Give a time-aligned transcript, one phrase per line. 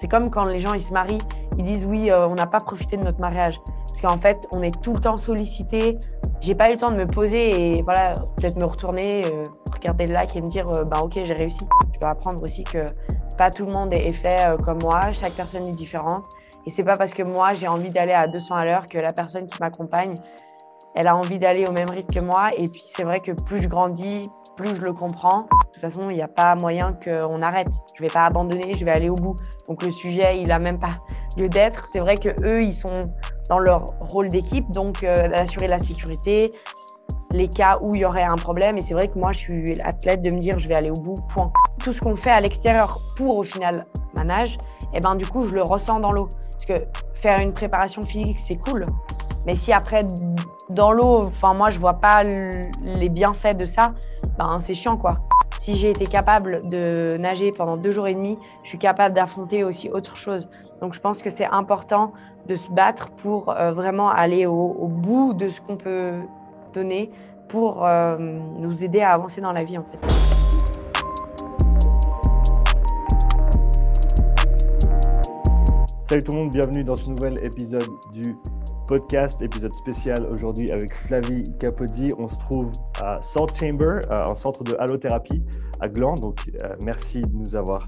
[0.00, 1.18] C'est comme quand les gens ils se marient,
[1.58, 3.60] ils disent oui, euh, on n'a pas profité de notre mariage.
[3.88, 5.98] Parce qu'en fait, on est tout le temps sollicité.
[6.40, 9.42] J'ai pas eu le temps de me poser et voilà, peut-être me retourner, euh,
[9.72, 11.66] regarder le lac et me dire bah ok, j'ai réussi.
[11.94, 12.86] Je dois apprendre aussi que
[13.36, 16.24] pas tout le monde est fait comme moi, chaque personne est différente.
[16.64, 19.10] Et c'est pas parce que moi j'ai envie d'aller à 200 à l'heure que la
[19.10, 20.14] personne qui m'accompagne,
[20.94, 22.50] elle a envie d'aller au même rythme que moi.
[22.56, 24.28] Et puis c'est vrai que plus je grandis,
[24.58, 25.42] plus je le comprends.
[25.42, 27.68] De toute façon, il n'y a pas moyen qu'on arrête.
[27.94, 29.36] Je ne vais pas abandonner, je vais aller au bout.
[29.68, 30.98] Donc le sujet, il n'a même pas
[31.36, 31.86] lieu d'être.
[31.92, 33.00] C'est vrai que eux, ils sont
[33.48, 36.52] dans leur rôle d'équipe, donc euh, d'assurer la sécurité,
[37.32, 38.76] les cas où il y aurait un problème.
[38.76, 41.00] Et c'est vrai que moi, je suis athlète de me dire, je vais aller au
[41.00, 41.52] bout, point.
[41.78, 44.58] Tout ce qu'on fait à l'extérieur pour, au final, ma nage,
[44.92, 46.28] eh ben, du coup, je le ressens dans l'eau.
[46.50, 46.84] Parce que
[47.20, 48.86] faire une préparation physique, c'est cool.
[49.46, 50.02] Mais si après,
[50.68, 53.94] dans l'eau, enfin, moi, je vois pas les bienfaits de ça,
[54.38, 55.16] ben, c'est chiant, quoi.
[55.60, 59.64] Si j'ai été capable de nager pendant deux jours et demi, je suis capable d'affronter
[59.64, 60.48] aussi autre chose.
[60.80, 62.12] Donc, je pense que c'est important
[62.46, 66.12] de se battre pour euh, vraiment aller au, bout de ce qu'on peut
[66.72, 67.10] donner
[67.48, 69.98] pour euh, nous aider à avancer dans la vie, en fait.
[76.04, 78.36] Salut tout le monde, bienvenue dans ce nouvel épisode du
[78.88, 82.08] podcast, épisode spécial aujourd'hui avec Flavie Capozzi.
[82.16, 82.72] On se trouve
[83.02, 85.42] à Salt Chamber, euh, un centre de halothérapie
[85.80, 86.14] à Gland.
[86.14, 87.80] Donc, euh, merci de nous avoir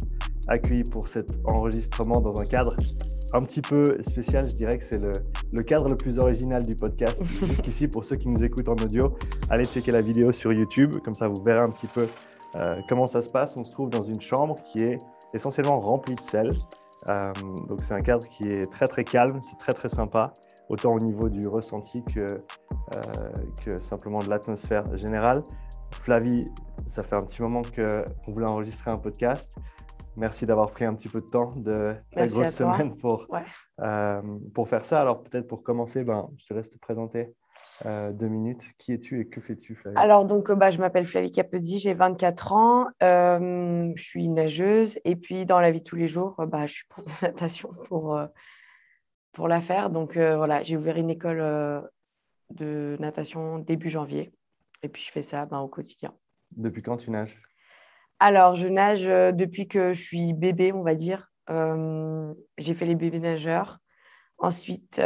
[0.47, 2.77] accueillis pour cet enregistrement dans un cadre
[3.33, 4.51] un petit peu spécial.
[4.51, 7.23] Je dirais que c'est le, cadre le plus original du podcast.
[7.49, 9.17] Jusqu'ici, pour ceux qui nous écoutent en audio,
[9.49, 10.97] allez checker la vidéo sur YouTube.
[11.03, 12.07] Comme ça, vous verrez un petit peu
[12.57, 13.55] euh, comment ça se passe.
[13.59, 14.99] On se trouve dans une chambre qui est
[15.33, 16.51] essentiellement remplie de sel.
[17.69, 19.41] Donc, c'est un cadre qui est très, très calme.
[19.43, 20.33] C'est très, très sympa
[20.69, 23.33] autant au niveau du ressenti que, euh,
[23.65, 25.43] que simplement de l'atmosphère générale.
[25.93, 26.45] Flavie,
[26.87, 29.57] ça fait un petit moment qu'on voulait enregistrer un podcast.
[30.17, 33.27] Merci d'avoir pris un petit peu de temps de la grosse semaine pour,
[33.81, 34.23] euh,
[34.55, 35.01] pour faire ça.
[35.01, 37.35] Alors peut-être pour commencer, ben, je te laisse te présenter
[37.87, 38.63] euh, deux minutes.
[38.79, 39.97] Qui es-tu et que fais-tu, Flavie?
[39.97, 45.47] Alors donc, bah, je m'appelle Flavie Capedi, j'ai 24 ans, je suis nageuse et puis
[45.47, 48.19] dans la vie de tous les jours, bah, je suis pour de natation pour
[49.33, 49.91] pour la faire.
[49.91, 51.81] Donc euh, voilà, j'ai ouvert une école euh,
[52.51, 54.33] de natation début janvier.
[54.83, 56.15] Et puis je fais ça ben, au quotidien.
[56.57, 57.41] Depuis quand tu nages?
[58.19, 61.31] Alors, je nage euh, depuis que je suis bébé, on va dire.
[61.49, 63.79] j'ai fait les bébés nageurs.
[64.41, 65.01] Ensuite,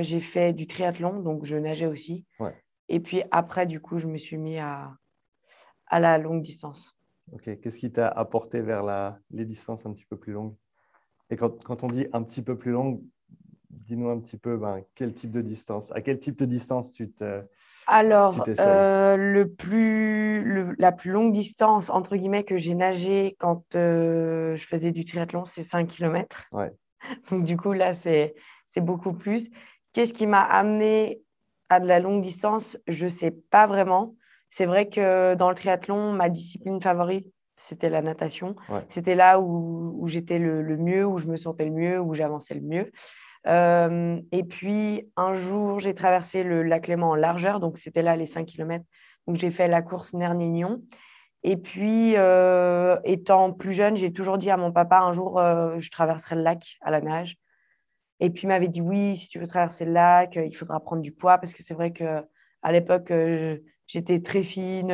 [0.00, 2.24] j'ai fait du triathlon, donc je nageais aussi.
[2.88, 4.94] Et puis après, du coup, je me suis mis à,
[5.86, 6.96] à la longue distance.
[7.32, 10.54] Ok, qu'est-ce qui t'a apporté vers la, les distances un petit peu plus longues?
[11.30, 13.02] Et quand, quand, on dit un petit peu plus longue,
[13.70, 17.10] dis-nous un petit peu ben, quel type de distance, à quel type de distance tu
[17.10, 17.42] te.
[17.88, 24.56] Alors, euh, le plus, la plus longue distance, entre guillemets, que j'ai nagé quand euh,
[24.56, 26.44] je faisais du triathlon, c'est 5 km.
[26.52, 26.70] Ouais.
[27.30, 28.34] Donc, du coup, là, c'est
[28.80, 29.50] beaucoup plus.
[29.92, 31.22] Qu'est-ce qui m'a amené
[31.68, 32.76] à de la longue distance?
[32.86, 34.14] Je ne sais pas vraiment.
[34.50, 38.54] C'est vrai que dans le triathlon, ma discipline favorite, c'était la natation.
[38.88, 42.14] C'était là où, où j'étais le, le, mieux, où je me sentais le mieux, où
[42.14, 42.92] j'avançais le mieux.
[43.46, 48.16] Euh, et puis, un jour, j'ai traversé le lac Léman en largeur, donc c'était là
[48.16, 48.84] les 5 km.
[49.26, 50.82] Donc, j'ai fait la course Nernignon.
[51.42, 55.76] Et puis, euh, étant plus jeune, j'ai toujours dit à mon papa, un jour, euh,
[55.78, 57.36] je traverserai le lac à la nage.
[58.20, 61.02] Et puis, il m'avait dit, oui, si tu veux traverser le lac, il faudra prendre
[61.02, 62.24] du poids, parce que c'est vrai qu'à
[62.70, 63.12] l'époque,
[63.86, 64.90] j'étais très fine.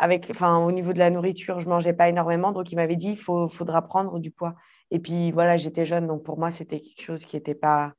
[0.00, 2.52] avec, enfin, au niveau de la nourriture, je mangeais pas énormément.
[2.52, 4.54] Donc, il m'avait dit, il faudra prendre du poids.
[4.90, 7.94] Et puis voilà, j'étais jeune, donc pour moi, c'était quelque chose qui n'était pas,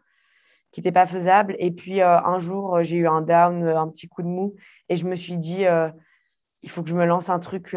[0.71, 1.55] qui pas faisable.
[1.59, 4.55] Et puis euh, un jour, j'ai eu un down, euh, un petit coup de mou,
[4.89, 5.89] et je me suis dit, euh,
[6.61, 7.75] il faut que je me lance un truc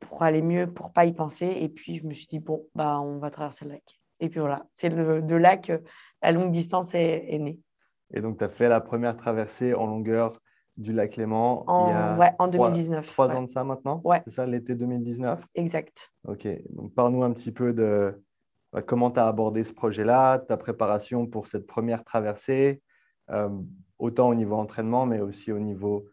[0.00, 1.46] pour aller mieux, pour pas y penser.
[1.46, 3.99] Et puis je me suis dit, bon, bah, on va traverser le lac.
[4.20, 5.82] Et puis voilà, c'est de là que
[6.22, 7.58] la longue distance est, est née.
[8.12, 10.32] Et donc, tu as fait la première traversée en longueur
[10.76, 13.06] du lac Léman en, il y a ouais, en 2019.
[13.12, 14.22] Trois ans de ça maintenant ouais.
[14.24, 16.10] C'est ça, l'été 2019 Exact.
[16.26, 18.22] Ok, donc parle-nous un petit peu de
[18.72, 22.80] bah, comment tu as abordé ce projet-là, ta préparation pour cette première traversée,
[23.30, 23.50] euh,
[23.98, 26.06] autant au niveau entraînement, mais aussi au niveau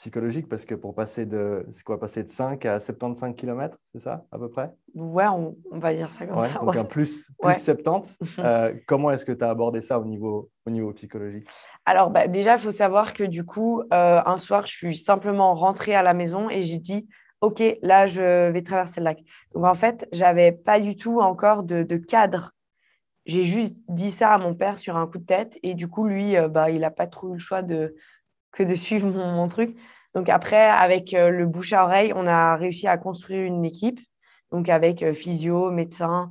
[0.00, 4.00] psychologique parce que pour passer de, c'est quoi, passer de 5 à 75 km, c'est
[4.00, 4.72] ça à peu près?
[4.94, 6.58] Ouais, on, va dire ça comme ça.
[6.58, 8.16] Donc un plus, plus 70.
[8.38, 11.46] Euh, comment est-ce que tu as abordé ça au niveau, au niveau psychologique?
[11.84, 15.54] Alors bah, déjà, il faut savoir que du coup, euh, un soir, je suis simplement
[15.54, 17.06] rentrée à la maison et j'ai dit,
[17.42, 19.18] OK, là, je vais traverser le lac.
[19.54, 22.52] Donc en fait, j'avais pas du tout encore de, cadre.
[23.26, 26.06] J'ai juste dit ça à mon père sur un coup de tête et du coup,
[26.06, 27.94] lui, euh, bah, il n'a pas trop eu le choix de
[28.52, 29.76] que de suivre mon, truc.
[30.14, 34.00] Donc après, avec euh, le bouche à oreille, on a réussi à construire une équipe,
[34.50, 36.30] donc avec euh, physio, médecin,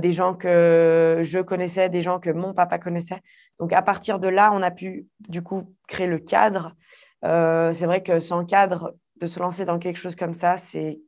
[0.00, 3.20] des gens que je connaissais, des gens que mon papa connaissait.
[3.58, 6.76] Donc à partir de là, on a pu du coup créer le cadre.
[7.22, 11.00] c'est vrai que sans cadre, de se lancer dans quelque chose comme ça, c'est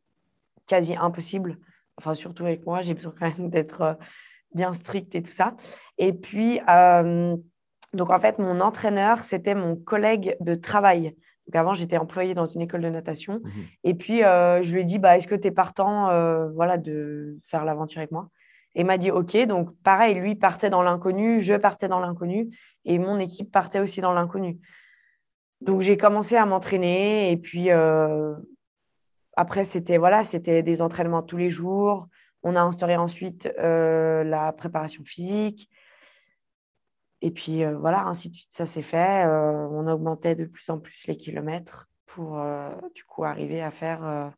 [0.67, 1.58] quasi impossible.
[1.99, 3.96] Enfin, surtout avec moi, j'ai besoin quand même d'être
[4.55, 5.55] bien strict et tout ça.
[5.99, 6.61] Et puis,
[7.94, 11.14] donc en fait, mon entraîneur, c'était mon collègue de travail.
[11.46, 13.41] Donc avant, j'étais employée dans une école de natation.
[13.43, 13.50] Mmh
[13.85, 16.08] et puis, je lui ai dit, bah, est-ce que tu es partant
[16.55, 18.29] voilà, de faire l'aventure avec moi?
[18.75, 19.37] Et il m'a dit, OK.
[19.46, 22.49] Donc pareil, lui partait dans l'inconnu, je partais dans l'inconnu,
[22.85, 24.58] et mon équipe partait aussi dans l'inconnu.
[25.61, 27.70] Donc j'ai commencé à m'entraîner, et puis
[29.37, 32.08] après, c'était voilà, c'était des entraînements tous les jours.
[32.43, 35.69] On a instauré ensuite la préparation physique.
[37.25, 39.25] Et puis euh, voilà, ainsi de suite, ça s'est fait.
[39.25, 43.71] Euh, on augmentait de plus en plus les kilomètres pour euh, du coup arriver à
[43.71, 44.31] faire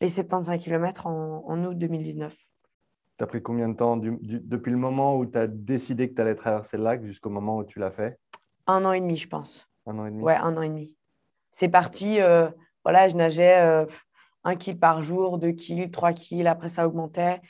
[0.00, 2.36] les 75 km en, août 2019.
[3.16, 6.20] Tu as pris combien de temps depuis le moment où tu as décidé que tu
[6.20, 8.18] allais traverser le lac jusqu'au moment où tu l'as fait?
[8.66, 9.68] Un an et demi, je pense.
[9.86, 10.20] Un an et demi?
[10.20, 10.96] Ouais, un an et demi.
[11.52, 12.18] C'est parti,
[12.82, 13.86] voilà, je nageais
[14.42, 17.40] un kill par jour, deux kills, trois kills, après ça augmentait.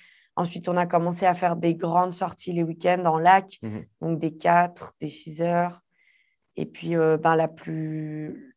[0.40, 3.84] Ensuite, on a commencé à faire des grandes sorties les week-ends en lac, mhm.
[4.00, 5.82] donc des 4, des 6 heures.
[6.56, 8.56] Et puis, euh, ben, la, plus,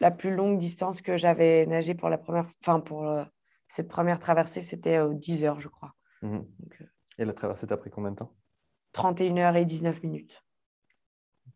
[0.00, 3.22] la plus longue distance que j'avais nagé pour, la première, enfin, pour euh,
[3.68, 5.92] cette première traversée, c'était 10 euh, heures, je crois.
[6.22, 6.44] Mhm.
[7.18, 8.34] et la traversée, t'as pris combien de temps?
[8.90, 10.42] 31 heures et 19 minutes.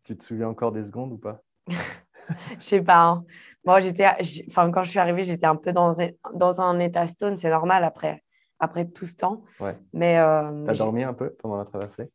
[0.03, 1.41] Tu te souviens encore des secondes ou pas?
[2.59, 3.03] Je sais pas.
[3.03, 3.25] Hein.
[3.65, 4.07] Moi, j'étais,
[4.47, 5.93] enfin, quand je suis arrivée, j'étais un peu dans,
[6.33, 7.37] dans un état stone.
[7.37, 8.21] C'est normal après
[8.59, 9.43] après tout ce temps.
[9.59, 9.77] Ouais.
[9.93, 12.09] Mais, euh, tu as dormi un peu pendant la traversée?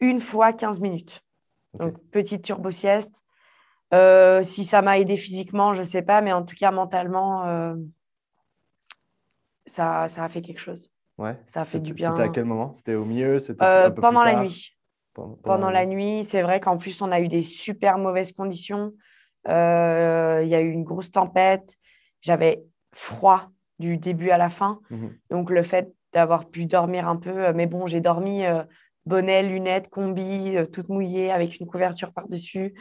[0.00, 1.22] Une fois 15 minutes.
[1.74, 3.22] Donc, petite turbo-sieste.
[3.94, 7.46] Euh, si ça m'a aidé physiquement, je ne sais pas, mais en tout cas, mentalement,
[7.46, 7.74] euh,
[9.66, 10.92] ça, ça a fait quelque chose.
[11.16, 11.36] Ouais.
[11.46, 12.12] Ça a fait du bien.
[12.12, 12.74] C'était à quel moment?
[12.74, 13.38] C'était au milieu?
[13.96, 14.74] Pendant la nuit.
[15.42, 18.92] Pendant, la nuit, c'est vrai qu'en plus, on a eu des super mauvaises conditions.
[19.46, 21.76] Il y a eu une grosse tempête.
[22.20, 22.62] J'avais
[22.92, 24.80] froid du début à la fin.
[24.90, 25.16] Mhm.
[25.30, 28.64] Donc, le fait d'avoir pu dormir un peu, euh, mais bon, j'ai dormi euh,
[29.06, 32.74] bonnet, lunettes, combi, euh, toute mouillée avec une couverture par-dessus.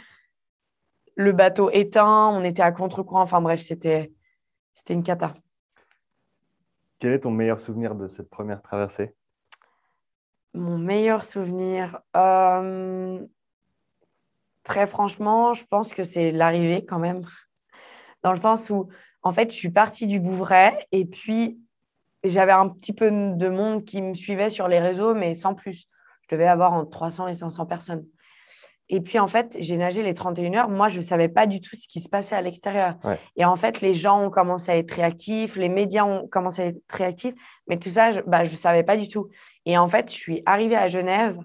[1.15, 3.21] Le bateau éteint, on était à contre-courant.
[3.21, 4.11] Enfin bref, c'était
[4.89, 5.33] une cata.
[6.99, 9.15] Quel est ton meilleur souvenir de cette première traversée?
[10.53, 11.99] Mon meilleur souvenir,
[14.63, 17.21] très franchement, je pense que c'est l'arrivée quand même.
[18.23, 18.89] Dans le sens où
[19.27, 21.59] en fait, je suis partie du Bouvray et puis
[22.23, 25.89] j'avais un petit peu de monde qui me suivait sur les réseaux, mais sans plus.
[26.21, 28.05] Je devais avoir entre 300 et 500 personnes.
[28.87, 30.69] Et puis, en fait, j'ai nagé les 31 heures.
[30.69, 32.95] Moi, je ne savais pas du tout ce qui se passait à l'extérieur.
[33.35, 36.65] Et en fait, les gens ont commencé à être réactifs, les médias ont commencé à
[36.67, 37.35] être réactifs,
[37.67, 39.27] mais tout ça, je ne bah, savais pas du tout.
[39.65, 41.37] Et en fait, je suis arrivée à Genève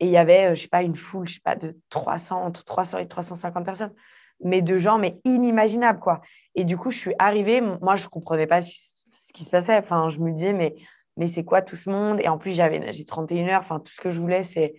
[0.00, 2.42] et il y avait, euh, je sais pas, une foule, je sais pas, de 300,
[2.42, 3.94] entre 300 et 350 personnes
[4.44, 6.20] mais de gens, mais inimaginables, quoi.
[6.54, 9.76] Et du coup, je suis arrivée, moi, je comprenais pas ce qui se passait.
[9.78, 10.74] Enfin, je me disais, mais,
[11.16, 12.20] mais c'est quoi tout ce monde?
[12.20, 13.60] Et en plus, j'avais nagé 31 heures.
[13.60, 14.74] Enfin, tout ce que je voulais, c'était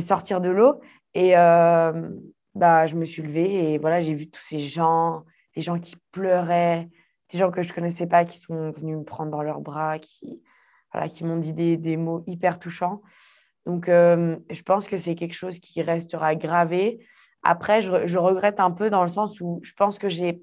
[0.00, 0.80] sortir de l'eau.
[1.14, 2.10] Et euh,
[2.54, 5.24] bah, je me suis levée et voilà, j'ai vu tous ces gens,
[5.56, 6.88] des gens qui pleuraient,
[7.32, 10.42] des gens que je connaissais pas, qui sont venus me prendre dans leurs bras, qui,
[10.92, 13.02] voilà, qui m'ont dit des, des, mots hyper touchants.
[13.66, 17.04] Donc, euh, je pense que c'est quelque chose qui restera gravé.
[17.42, 20.42] Après, je, regrette un peu dans le sens où je pense que j'ai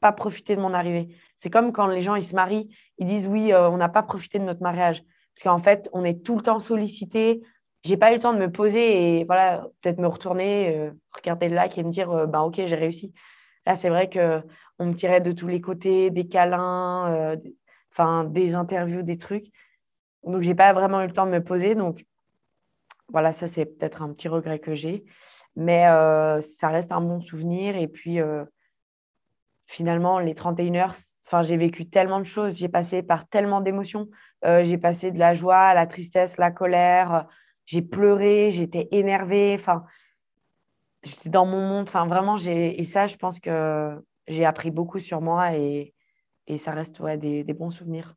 [0.00, 1.08] pas profité de mon arrivée.
[1.36, 4.02] C'est comme quand les gens ils se marient, ils disent oui, euh, on n'a pas
[4.02, 5.02] profité de notre mariage
[5.34, 7.42] parce qu'en fait, on est tout le temps sollicité.
[7.84, 11.48] J'ai pas eu le temps de me poser et voilà, peut-être me retourner, euh, regarder
[11.48, 13.12] le lac et me dire ben ok, j'ai réussi.
[13.66, 14.42] Là, c'est vrai que
[14.78, 17.36] on me tirait de tous les côtés, des câlins,
[17.92, 19.46] enfin des interviews, des trucs.
[20.24, 21.74] Donc j'ai pas vraiment eu le temps de me poser.
[21.74, 22.04] Donc
[23.08, 25.04] voilà, ça c'est peut-être un petit regret que j'ai.
[25.56, 27.76] Mais euh, ça reste un bon souvenir.
[27.76, 28.44] Et puis, euh,
[29.66, 30.94] finalement, les 31 heures,
[31.42, 32.56] j'ai vécu tellement de choses.
[32.56, 34.08] J'ai passé par tellement d'émotions.
[34.44, 37.26] Euh, j'ai passé de la joie, la tristesse, la colère.
[37.66, 39.54] J'ai pleuré, j'étais énervée.
[39.58, 39.84] Enfin,
[41.02, 41.88] j'étais dans mon monde.
[41.88, 45.94] Enfin, vraiment, et ça, je pense que j'ai appris beaucoup sur moi et,
[46.46, 48.14] et ça reste ouais, des, des, bons souvenirs.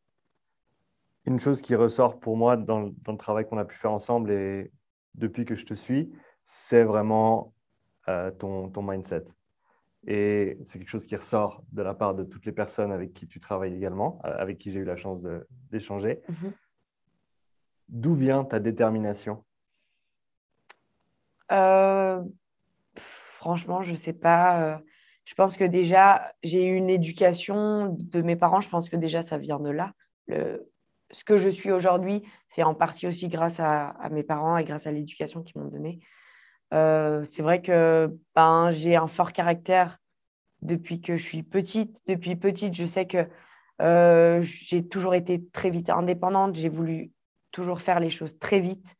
[1.26, 4.32] Une chose qui ressort pour moi dans, dans le travail qu'on a pu faire ensemble
[4.32, 4.72] et
[5.16, 6.12] depuis que je te suis,
[6.46, 7.54] c'est vraiment
[8.08, 9.26] euh, ton, ton, mindset.
[10.08, 13.28] Et c'est quelque chose qui ressort de la part de toutes les personnes avec qui
[13.28, 15.22] tu travailles également, euh, avec qui j'ai eu la chance
[15.72, 16.22] d'échanger.
[16.28, 16.54] Mhm.
[17.90, 19.44] D'où vient ta détermination?
[21.52, 22.24] Euh,
[22.96, 24.82] Franchement, je ne sais pas.
[25.26, 28.62] Je pense que déjà, j'ai eu une éducation de mes parents.
[28.62, 29.94] Je pense que déjà, ça vient de là.
[30.28, 30.72] Le,
[31.12, 34.88] ce que je suis aujourd'hui, c'est en partie aussi grâce à, mes parents et grâce
[34.88, 36.00] à l'éducation qu'ils m'ont donnée.
[36.74, 40.00] Euh, c'est vrai que ben, j'ai un fort caractère
[40.62, 41.98] depuis que je suis petite.
[42.08, 43.28] Depuis petite, je sais que
[43.82, 46.56] euh, j'ai toujours été très vite indépendante.
[46.56, 47.12] J'ai voulu
[47.52, 48.96] toujours faire les choses très vite,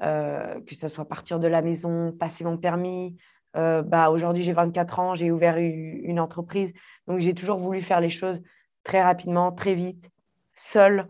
[0.00, 3.16] euh, que ce soit partir de la maison, passer mon permis.
[3.54, 6.72] bah, Aujourd'hui, j'ai 24 ans, j'ai ouvert une entreprise.
[7.06, 8.40] Donc, j'ai toujours voulu faire les choses
[8.84, 10.10] très rapidement, très vite,
[10.54, 11.06] seule.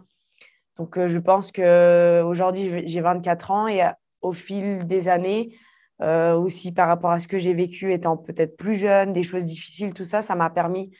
[0.78, 3.82] Donc, je pense qu'aujourd'hui, j'ai 24 ans et
[4.20, 5.54] au fil des années,
[6.02, 9.44] euh, aussi par rapport à ce que j'ai vécu étant peut-être plus jeune, des choses
[9.44, 10.90] difficiles, tout ça, ça m'a permis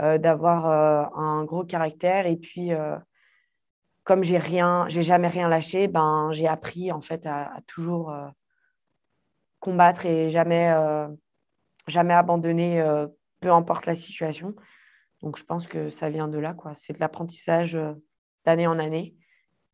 [0.00, 2.26] euh, d'avoir euh, un gros caractère.
[2.26, 2.70] Et puis,
[4.02, 8.12] comme j'ai rien, j'ai jamais rien lâché, ben, j'ai appris en fait à, toujours
[9.60, 10.74] combattre et jamais,
[11.86, 12.82] jamais abandonner,
[13.40, 14.56] peu importe la situation.
[15.22, 16.74] Donc, je pense que ça vient de là, quoi.
[16.74, 17.78] C'est de l'apprentissage
[18.44, 19.14] d'année en année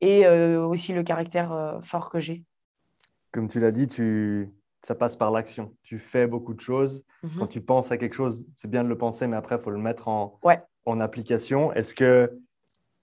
[0.03, 2.45] et aussi le caractère fort que j'ai.
[3.31, 4.53] Comme tu l'as dit, tu,
[4.85, 5.75] ça passe par l'action.
[5.83, 7.05] Tu fais beaucoup de choses.
[7.23, 7.39] Mhm.
[7.39, 9.71] Quand tu penses à quelque chose, c'est bien de le penser, mais après, il faut
[9.71, 10.39] le mettre en,
[10.85, 11.73] en application.
[11.73, 12.39] Est-ce que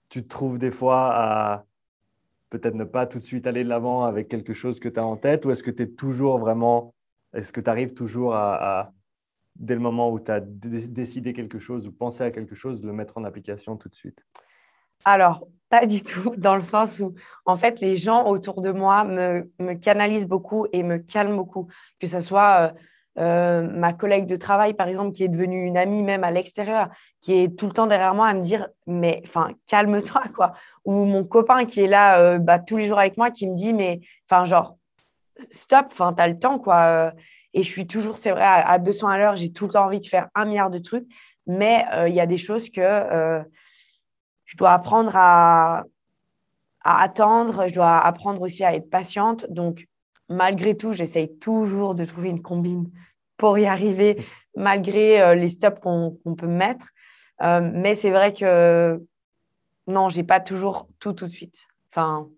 [0.08, 1.64] tu te trouves des fois à
[2.50, 5.06] peut-être ne pas tout de suite aller de l'avant avec quelque chose que tu as
[5.06, 6.94] en tête ou est-ce que tu es toujours vraiment,
[7.32, 8.92] est-ce que tu arrives toujours à,
[9.56, 12.92] dès le moment où tu as décidé quelque chose ou pensé à quelque chose, le
[12.92, 14.22] mettre en application tout de suite?
[15.04, 17.14] Alors, pas du tout, dans le sens où,
[17.46, 21.66] en fait, les gens autour de moi me, canalisent beaucoup et me calment beaucoup.
[21.98, 22.74] Que ce soit
[23.18, 26.30] euh, euh, ma collègue de travail, par exemple, qui est devenue une amie même à
[26.30, 26.90] l'extérieur,
[27.22, 30.52] qui est tout le temps derrière moi à me dire, mais enfin, calme-toi, quoi.
[30.84, 33.56] Ou mon copain qui est là euh, bah, tous les jours avec moi, qui me
[33.56, 34.76] dit, mais enfin, genre,
[35.48, 37.14] stop, enfin, t'as le temps, quoi.
[37.54, 39.86] Et je suis toujours, c'est vrai, à, à 200 à l'heure, j'ai tout le temps
[39.86, 41.06] envie de faire un milliard de trucs,
[41.46, 43.42] mais il y a des choses que
[44.44, 45.84] je dois apprendre à,
[46.84, 49.46] attendre, je dois apprendre aussi à être patiente.
[49.50, 49.86] Donc,
[50.28, 52.90] malgré tout, j'essaye toujours de trouver une combine
[53.36, 54.24] pour y arriver,
[54.56, 56.88] malgré euh, les stops qu'on peut mettre.
[57.42, 59.02] Euh, mais c'est vrai que
[59.86, 61.66] non, j'ai pas toujours tout tout de suite.
[61.90, 62.28] Enfin,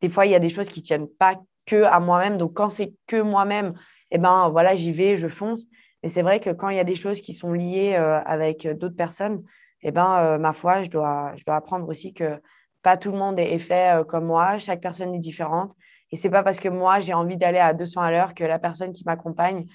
[0.00, 2.38] des fois, il y a des choses qui tiennent pas que à moi-même.
[2.38, 3.74] Donc, quand c'est que moi-même,
[4.10, 5.66] eh ben voilà, j'y vais, je fonce.
[6.02, 8.68] Mais c'est vrai que quand il y a des choses qui sont liées euh, avec
[8.78, 9.42] d'autres personnes,
[9.84, 12.40] eh ben, euh, ma foi, je dois, je dois apprendre aussi que
[12.82, 15.72] pas tout le monde est fait euh, comme moi, chaque personne est différente.
[16.10, 18.58] Et c'est pas parce que moi, j'ai envie d'aller à 200 à l'heure que la
[18.58, 19.66] personne qui m'accompagne,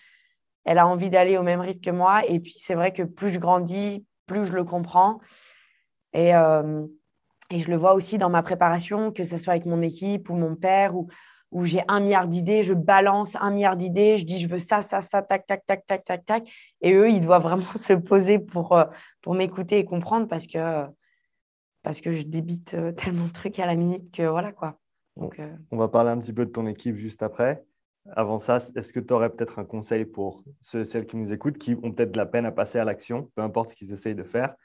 [0.66, 2.26] elle a envie d'aller au même rythme que moi.
[2.28, 5.20] Et puis, c'est vrai que plus je grandis, plus je le comprends.
[6.14, 6.86] Et, euh,
[7.52, 10.36] et je le vois aussi dans ma préparation, que ce soit avec mon équipe ou
[10.36, 11.08] mon père ou,
[11.52, 14.82] où j'ai un milliard d'idées, je balance un milliard d'idées, je dis je veux ça,
[14.82, 16.50] ça, ça, tac, tac, tac, tac, tac, tac.
[16.82, 18.78] Et eux, ils doivent vraiment se poser pour,
[19.22, 20.86] pour m'écouter et comprendre parce que,
[21.84, 24.80] parce que je débite euh, tellement de trucs à la minute que voilà quoi.
[25.18, 27.64] Donc, euh, On va parler un petit peu de ton équipe juste après.
[28.16, 31.34] Avant ça, est-ce que tu aurais peut-être un conseil pour ceux et celles qui nous
[31.34, 33.92] écoutent, qui ont peut-être de la peine à passer à l'action, peu importe ce qu'ils
[33.92, 34.56] essayent de faire?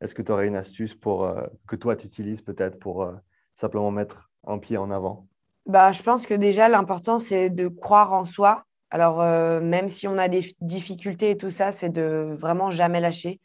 [0.00, 1.30] Est-ce que tu aurais une astuce pour,
[1.66, 3.10] que toi, tu utilises peut-être pour
[3.56, 5.26] simplement mettre un pied en avant?
[5.66, 8.64] Bah, Je pense que déjà, l'important, c'est de croire en soi.
[8.90, 13.00] Alors, euh, même si on a des difficultés et tout ça, c'est de vraiment jamais
[13.00, 13.40] lâcher.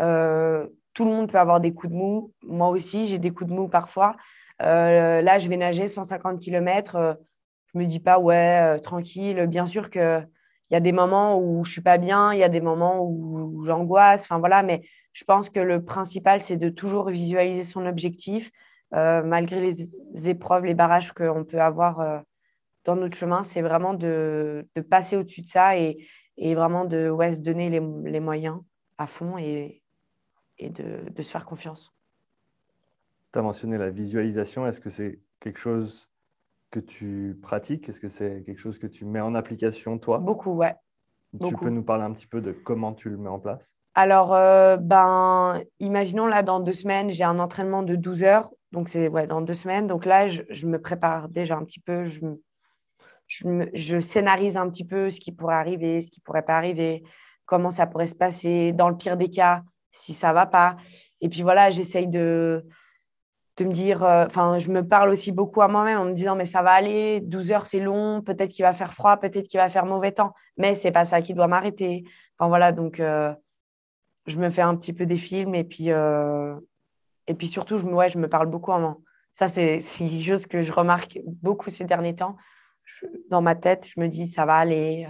[0.00, 2.32] Euh, tout le monde peut avoir des coups de mou.
[2.42, 4.16] Moi aussi, j'ai des coups de mou parfois.
[4.62, 7.18] Euh, là, je vais nager 150 km.
[7.72, 9.46] je me dis pas, ouais, tranquille.
[9.46, 10.28] Bien sûr qu'il
[10.70, 13.64] y a des moments où je suis pas bien, il y a des moments où
[13.64, 14.22] j'angoisse.
[14.22, 14.62] Enfin, voilà.
[14.62, 14.82] Mais
[15.14, 18.50] je pense que le principal, c'est de toujours visualiser son objectif,
[18.94, 22.20] euh, malgré les, épreuves, les barrages qu'on peut avoir euh,
[22.84, 25.96] dans notre chemin, c'est vraiment de, passer au-dessus de ça et,
[26.36, 28.60] vraiment de ouais, se donner les, moyens
[28.98, 29.82] à fond et,
[30.58, 31.92] et de, se faire confiance.
[33.32, 34.66] Tu as mentionné la visualisation.
[34.66, 36.10] Est-ce que c'est quelque chose
[36.70, 37.88] que tu pratiques?
[37.88, 40.18] Est-ce que c'est quelque chose que tu mets en application, toi?
[40.18, 40.74] Beaucoup, ouais.
[41.44, 43.76] Tu peux nous parler un petit peu de comment tu le mets en place?
[43.96, 48.88] Alors, euh, ben, imaginons là, dans deux semaines, j'ai un entraînement de 12 heures donc,
[48.88, 49.86] c'est ouais, dans deux semaines.
[49.86, 52.04] Donc là, je, me prépare déjà un petit peu.
[52.06, 52.18] Je,
[53.28, 57.04] je, scénarise un petit peu ce qui pourrait arriver, ce qui pourrait pas arriver,
[57.46, 59.62] comment ça pourrait se passer, dans le pire des cas,
[59.94, 60.76] si ça va pas.
[61.20, 62.66] Et puis voilà, j'essaye de,
[63.56, 66.34] de me dire, euh, enfin, je me parle aussi beaucoup à moi-même en me disant,
[66.34, 69.58] mais ça va aller, 12 heures, c'est long, peut-être qu'il va faire froid, peut-être qu'il
[69.58, 72.04] va faire mauvais temps, mais c'est pas ça qui doit m'arrêter.
[72.36, 73.32] Enfin voilà, donc euh,
[74.26, 76.56] je me fais un petit peu des films et puis, euh,
[77.28, 79.00] et puis surtout, je, ouais, je me parle beaucoup en
[79.32, 82.36] Ça, c'est quelque chose que je remarque beaucoup ces derniers temps.
[83.30, 85.08] dans ma tête, je me dis, ça va aller,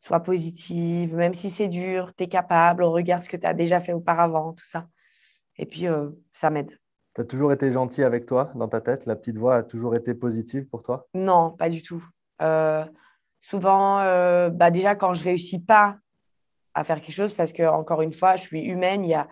[0.00, 3.80] sois positive, même si c'est dur, tu es capable, regarde ce que tu as déjà
[3.80, 4.86] fait auparavant, tout ça.
[5.56, 6.70] Et puis, euh, ça m'aide.
[7.14, 9.04] Tu as toujours été gentil avec toi dans ta tête?
[9.06, 11.06] La petite voix a toujours été positive pour toi?
[11.12, 12.02] Non, pas du tout.
[12.40, 12.84] Euh,
[13.40, 15.98] souvent, euh, bah déjà, quand je réussis pas
[16.72, 19.28] à faire quelque chose, parce que, encore une fois, je suis humaine, il y a,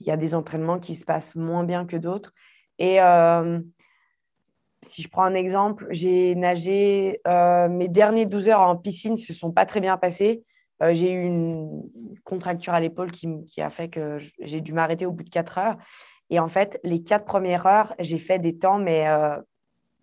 [0.00, 2.32] y a des entraînements qui se passent moins bien que d'autres.
[2.78, 2.98] Et
[4.86, 9.50] si je prends un exemple, j'ai nagé mes derniers 12 heures en piscine se sont
[9.50, 10.44] pas très bien passés.
[10.80, 11.82] j'ai eu une
[12.24, 15.76] contracture à l'épaule qui, a fait que j'ai dû m'arrêter au bout de 4 heures.
[16.30, 19.36] Et en fait, les quatre premières heures, j'ai fait des temps, mais euh,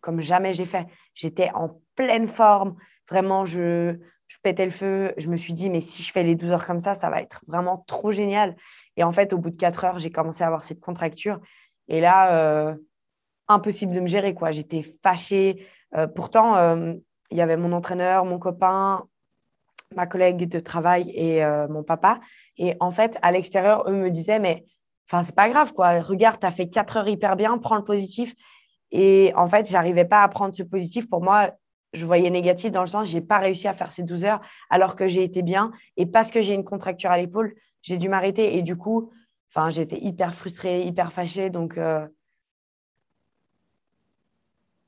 [0.01, 0.88] comme jamais j'ai fait.
[1.13, 2.75] J'étais en pleine forme.
[3.10, 3.96] Vraiment, je,
[4.27, 5.13] je pétais le feu.
[5.17, 7.22] Je me suis dit, mais si je fais les 12 heures comme ça, ça va
[7.22, 8.55] être vraiment trop génial.
[8.98, 11.39] Et en fait, au bout de quatre heures, j'ai commencé à avoir cette contracture.
[11.88, 12.75] Et là, euh,
[13.48, 14.34] impossible de me gérer.
[14.34, 14.52] quoi.
[14.52, 15.66] J'étais fâchée.
[15.96, 16.56] Euh, pourtant,
[17.32, 19.04] il y avait mon entraîneur, mon copain,
[19.96, 22.20] ma collègue de travail et mon papa.
[22.58, 24.66] Et en fait, à l'extérieur, eux me disaient, mais
[25.08, 26.02] Enfin, c'est pas grave, quoi.
[26.02, 28.34] Regarde, tu as fait quatre heures hyper bien, prends le positif.
[28.92, 31.10] Et en fait, j'arrivais pas à prendre ce positif.
[31.10, 31.52] Pour moi,
[31.94, 34.96] je voyais négatif dans le sens, j'ai pas réussi à faire ces 12 heures alors
[34.96, 35.72] que j'ai été bien.
[35.98, 38.58] Et parce que j'ai une contracture à l'épaule, j'ai dû m'arrêter.
[38.58, 39.12] Et du coup,
[39.54, 41.50] enfin, j'étais hyper frustrée, hyper fâchée.
[41.50, 42.08] Donc, euh,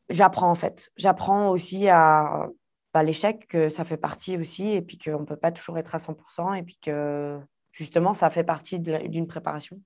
[0.10, 0.90] j'apprends en fait.
[0.98, 2.48] J'apprends aussi à
[2.94, 5.94] bah, l'échec, que ça fait partie aussi, et puis qu'on ne peut pas toujours être
[5.94, 7.40] à 100%, et puis que
[7.72, 9.82] justement, ça fait partie d'une préparation.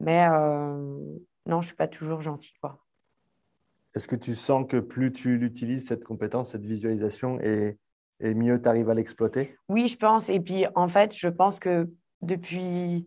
[0.00, 0.76] Mais euh,
[1.46, 2.54] non, je ne suis pas toujours gentille.
[2.60, 2.78] Quoi.
[3.94, 7.78] Est-ce que tu sens que plus tu l'utilises, cette compétence, cette visualisation, et,
[8.20, 9.56] et mieux tu arrives à l'exploiter?
[9.68, 10.28] Oui, je pense.
[10.28, 11.90] Et puis, en fait, je pense que
[12.20, 13.06] depuis,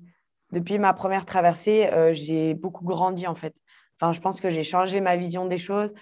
[0.51, 3.53] depuis ma première traversée, euh, j'ai beaucoup grandi, en fait.
[4.01, 5.93] Enfin, je pense que j'ai changé ma vision des choses.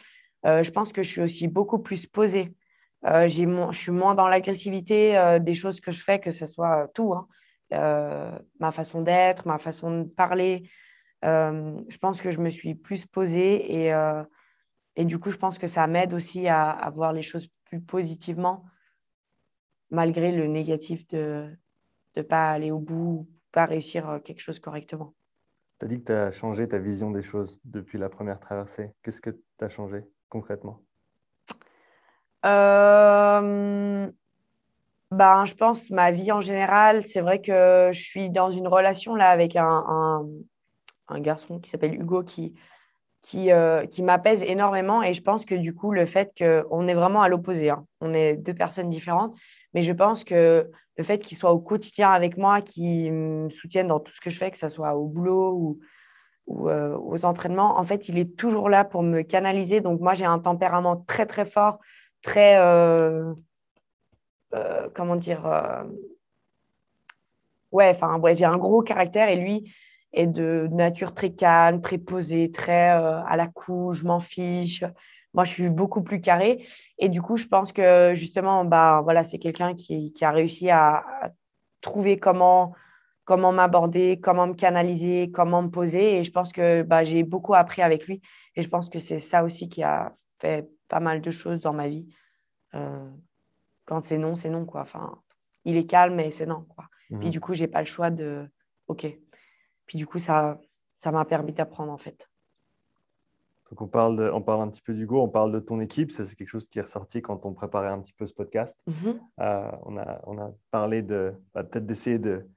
[0.46, 2.56] Euh, je pense que je suis aussi beaucoup plus posée.
[3.04, 7.14] je suis moins dans l'agressivité des choses que je fais, que ce soit tout.
[7.14, 7.28] Hein.
[7.74, 10.70] Euh, ma façon d'être, ma façon de parler.
[11.26, 14.24] Euh, je pense que je me suis plus posée et, euh,
[14.96, 17.82] et du coup, je pense que ça m'aide aussi à, à, voir les choses plus
[17.82, 18.66] positivement,
[19.92, 21.50] malgré le négatif de
[22.16, 25.14] ne pas aller au bout, pas réussir quelque chose correctement.
[25.80, 28.92] Tu as dit que tu as changé ta vision des choses depuis la première traversée.
[29.02, 30.82] Qu'est-ce que tu as changé concrètement?
[32.46, 34.10] Euh,
[35.12, 39.16] ben, je pense ma vie en général, c'est vrai que je suis dans une relation
[39.16, 40.26] là avec un,
[41.08, 42.54] un, garçon qui s'appelle Hugo qui,
[43.22, 46.94] qui, euh, qui m'apaise énormément et je pense que du coup le fait qu'on est
[46.94, 47.86] vraiment à l'opposé, hein.
[48.00, 49.36] on est deux personnes différentes,
[49.74, 53.88] mais je pense que le fait qu'il soit au quotidien avec moi, qu'il me soutienne
[53.88, 55.80] dans tout ce que je fais, que ce soit au boulot
[56.48, 59.82] ou, euh, aux entraînements, en fait il est toujours là pour me canaliser.
[59.82, 61.80] Donc moi j'ai un tempérament très très fort,
[62.22, 62.58] très...
[62.60, 63.34] Euh,
[64.56, 65.46] euh, comment dire,
[67.72, 69.72] ouais, enfin, j'ai un gros caractère et lui
[70.12, 74.84] est de nature très calme, très posée, très à la couche, je m'en fiche.
[75.34, 76.66] Moi, je suis beaucoup plus carré.
[76.98, 80.70] Et du coup, je pense que justement, bah, voilà, c'est quelqu'un qui, qui, a réussi
[80.70, 81.04] à,
[81.82, 82.74] trouver comment,
[83.26, 86.18] comment m'aborder, comment me canaliser, comment me poser.
[86.18, 88.22] Et je pense que bah, j'ai beaucoup appris avec lui.
[88.56, 91.74] Et je pense que c'est ça aussi qui a fait pas mal de choses dans
[91.74, 92.08] ma vie.
[92.74, 93.10] Euh,
[93.86, 94.82] quand c'est non, c'est non, quoi.
[94.82, 95.20] Enfin,
[95.66, 96.86] il est calme et c'est non, quoi.
[97.08, 97.30] Puis mhm.
[97.30, 98.48] du coup, j'ai pas le choix de.
[98.88, 99.08] Ok.
[99.86, 100.60] Puis du coup, ça,
[100.96, 102.29] ça m'a permis d'apprendre en fait.
[103.70, 105.80] Donc on parle, de, on parle un petit peu du go, on parle de ton
[105.80, 106.12] équipe.
[106.12, 108.80] Ça, c'est quelque chose qui est ressorti quand on préparait un petit peu ce podcast.
[108.88, 109.20] Mhm.
[109.40, 112.48] Euh, on, a, on a parlé de bah, peut-être d'essayer de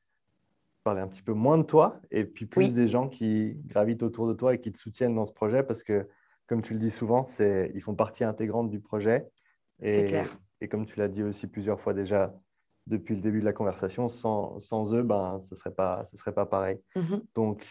[0.85, 4.27] parler un petit peu moins de toi et puis plus des gens qui gravitent autour
[4.27, 6.09] de toi et qui te soutiennent dans ce projet parce que,
[6.47, 9.29] comme tu le dis souvent, ils font partie intégrante du projet.
[9.81, 10.39] C'est clair.
[10.61, 12.35] Et comme tu l'as dit aussi plusieurs fois déjà
[12.87, 16.17] depuis le début de la conversation, sans, sans eux, ben, ce ne serait, pas, ce
[16.17, 16.81] serait pas pareil.
[16.97, 17.23] Mhm.
[17.35, 17.65] Donc,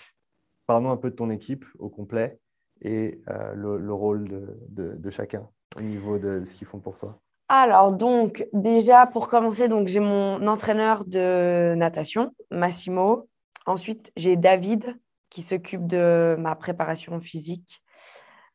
[0.65, 2.39] parlons un peu de ton équipe au complet
[2.82, 4.28] et euh, le, rôle
[4.70, 7.20] de, de, chacun au niveau de ce qu'ils font pour toi.
[7.48, 13.28] Alors, donc, déjà, pour commencer, donc j'ai mon entraîneur de natation, Massimo.
[13.65, 14.98] Ensuite, j'ai David
[15.30, 17.82] qui s'occupe de ma préparation physique.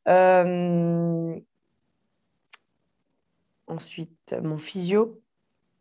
[0.08, 1.38] Euh,
[3.68, 5.20] Ensuite, mon physio,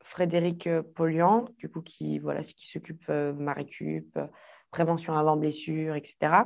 [0.02, 4.18] Frédéric Polian, du coup, qui, voilà, qui s'occupe de euh, ma récup,
[4.72, 6.46] prévention avant blessure, etc.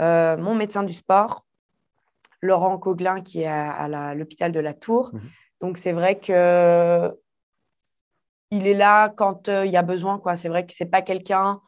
[0.00, 1.44] mon médecin du sport,
[2.42, 5.10] Laurent Coglin, qui est à, l'hôpital de la Tour.
[5.12, 5.20] Mhm.
[5.60, 7.12] Donc, c'est vrai que
[8.50, 10.18] il est là quand il y a besoin.
[10.18, 10.36] Quoi.
[10.36, 11.60] C'est vrai que ce n'est pas quelqu'un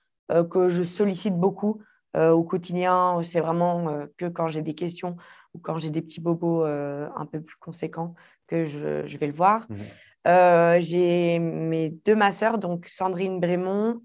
[0.51, 1.83] que je sollicite beaucoup
[2.17, 3.21] au quotidien.
[3.23, 5.17] C'est vraiment que quand j'ai des questions
[5.55, 8.15] ou quand j'ai des petits bobos un peu plus conséquents
[8.49, 9.67] que je, vais le voir.
[9.69, 9.79] Mhm.
[10.29, 14.03] Euh, j'ai mes deux masseurs, donc Sandrine Brémond,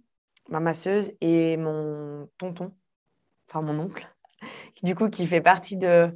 [0.49, 2.73] ma masseuse, et mon tonton,
[3.47, 4.07] enfin mon oncle,
[4.83, 6.11] du coup, qui fait partie de,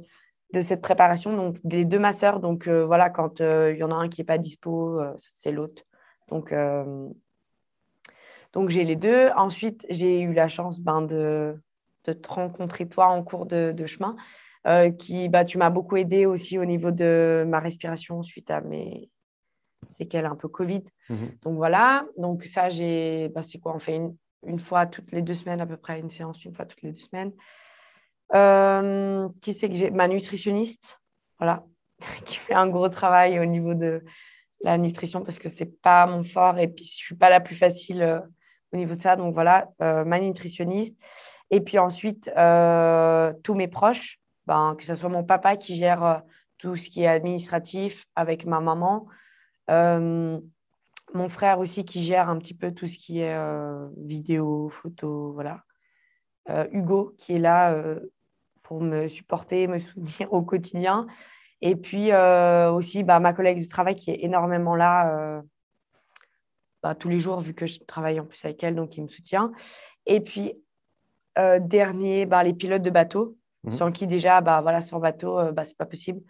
[0.54, 1.36] de cette préparation.
[1.36, 4.38] Donc, les deux masseurs, donc voilà, quand il y en a un qui n'est pas
[4.38, 5.82] dispo, c'est l'autre.
[6.28, 6.54] Donc,
[8.52, 9.28] donc j'ai les deux.
[9.36, 11.60] Ensuite, j'ai eu la chance ben, de,
[12.04, 14.16] de te rencontrer toi en cours de, de chemin.
[14.98, 19.10] qui, bah, tu m'as beaucoup aidé aussi au niveau de ma respiration suite à mes,
[19.88, 20.84] c'est qu'elle a un peu Covid.
[21.08, 21.38] Mhm.
[21.42, 23.74] Donc voilà, donc ça, j'ai, bah, c'est quoi?
[23.74, 24.00] On fait
[24.46, 26.92] une, fois toutes les deux semaines à peu près, une séance une fois toutes les
[26.92, 27.32] deux semaines.
[28.34, 29.90] Euh, qui c'est que j'ai?
[29.90, 31.00] Ma nutritionniste,
[31.38, 31.64] voilà,
[32.24, 34.02] qui fait un gros travail au niveau de
[34.62, 37.56] la nutrition parce que c'est pas mon fort et puis je suis pas la plus
[37.56, 38.20] facile euh,
[38.72, 39.16] au niveau de ça.
[39.16, 40.96] Donc voilà, euh, ma nutritionniste.
[41.50, 42.30] Et puis ensuite,
[43.42, 46.22] tous mes proches, ben, que ce soit mon papa qui gère
[46.56, 49.06] tout ce qui est administratif avec ma maman,
[49.68, 53.36] mon frère aussi qui gère un petit peu tout ce qui est
[53.98, 55.62] vidéo, photo, voilà.
[56.70, 57.76] Hugo qui est là
[58.72, 61.06] pour me supporter, me soutenir au quotidien.
[61.60, 65.42] Et puis aussi bah, ma collègue du travail qui est énormément là
[66.82, 69.08] bah, tous les jours, vu que je travaille en plus avec elle, donc il me
[69.08, 69.52] soutient.
[70.06, 70.54] Et puis,
[71.36, 73.72] dernier, bah, les pilotes de bateau, mmh.
[73.72, 76.22] sans qui déjà, bah, voilà, sans bateau, bah, c'est pas possible.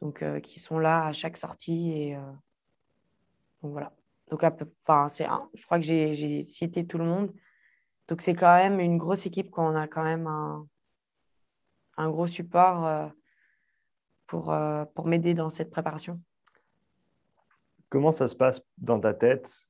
[0.00, 2.16] Donc, qui sont là à chaque sortie et
[3.60, 3.92] donc voilà.
[4.30, 7.32] Donc, enfin, c'est je crois que j'ai cité tout le monde.
[8.06, 10.64] Donc, c'est quand même une grosse équipe quand on a quand même un,
[11.98, 13.06] un gros support euh,
[14.26, 16.20] pour, euh, pour m'aider dans cette préparation.
[17.90, 19.66] Comment ça se passe dans ta tête,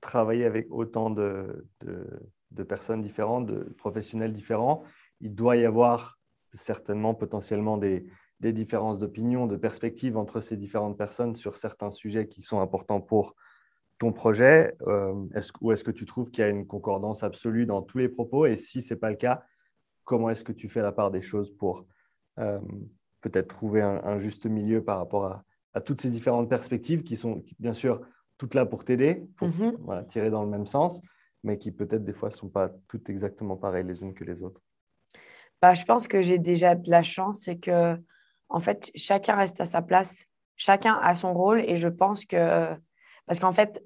[0.00, 4.84] travailler avec autant de, de, personnes différentes, de professionnels différents?
[5.20, 6.18] Il doit y avoir
[6.54, 8.06] certainement potentiellement des,
[8.40, 13.00] des différences d'opinion, de perspective entre ces différentes personnes sur certains sujets qui sont importants
[13.00, 13.34] pour
[13.98, 14.74] ton projet.
[14.86, 17.98] Euh, est Ou est-ce que tu trouves qu'il y a une concordance absolue dans tous
[17.98, 18.44] les propos?
[18.46, 19.42] Et si ce n'est pas le cas,
[20.06, 21.84] comment est-ce que tu fais la part des choses pour
[22.38, 22.58] euh,
[23.20, 25.42] peut-être trouver un, juste milieu par rapport
[25.74, 28.00] à, toutes ces différentes perspectives qui sont bien sûr
[28.38, 30.06] toutes là pour t'aider, pour mm-hmm.
[30.06, 31.02] tirer dans le même sens,
[31.42, 34.42] mais qui peut-être des fois ne sont pas toutes exactement pareilles les unes que les
[34.42, 34.62] autres
[35.60, 37.98] bah, Je pense que j'ai déjà de la chance, c'est que
[38.48, 40.24] en fait, chacun reste à sa place,
[40.56, 42.74] chacun a son rôle et je pense que,
[43.26, 43.82] parce qu'en fait,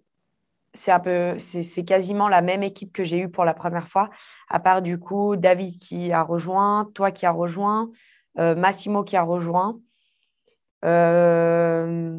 [0.75, 4.11] c'est un peu, c'est quasiment la même équipe que j'ai eue pour la première fois,
[4.49, 7.91] à part du coup David qui a rejoint, toi qui a rejoint,
[8.39, 9.81] euh, Massimo qui a rejoint.
[10.85, 12.13] Euh,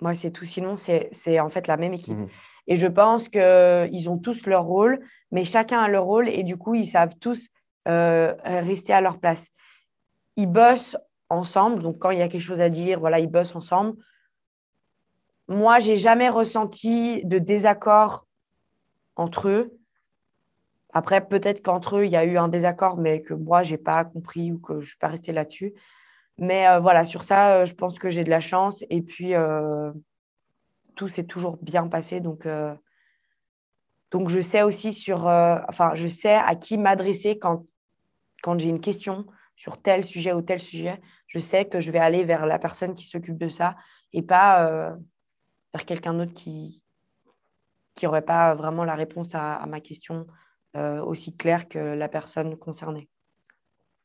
[0.00, 0.44] moi, c'est tout.
[0.44, 2.18] Sinon, c'est en fait la même équipe.
[2.18, 2.28] Mhm.
[2.66, 5.00] Et je pense qu'ils ont tous leur rôle,
[5.32, 7.48] mais chacun a leur rôle et du coup, ils savent tous
[7.88, 9.48] euh, rester à leur place.
[10.36, 10.96] Ils bossent
[11.30, 11.82] ensemble.
[11.82, 13.94] Donc, quand il y a quelque chose à dire, voilà, ils bossent ensemble.
[15.48, 18.26] Moi, j'ai jamais ressenti de désaccord
[19.16, 19.78] entre eux.
[20.92, 24.04] Après, peut-être qu'entre eux, il y a eu un désaccord, mais que moi, j'ai pas
[24.04, 25.72] compris ou que je ne suis pas restée là-dessus.
[26.36, 28.84] Mais euh, voilà, sur ça, euh, je pense que j'ai de la chance.
[28.90, 29.90] Et puis, euh,
[30.96, 32.20] tout s'est toujours bien passé.
[32.20, 32.46] Donc,
[34.10, 37.66] donc, je sais aussi sur, enfin, je sais à qui m'adresser quand,
[38.42, 41.98] quand j'ai une question sur tel sujet ou tel sujet je sais que je vais
[41.98, 43.76] aller vers la personne qui s'occupe de ça
[44.12, 44.96] et pas
[45.72, 46.82] vers quelqu'un d'autre qui
[47.98, 50.26] qui n'aurait pas vraiment la réponse à, ma question
[50.76, 53.08] euh, aussi claire que la personne concernée.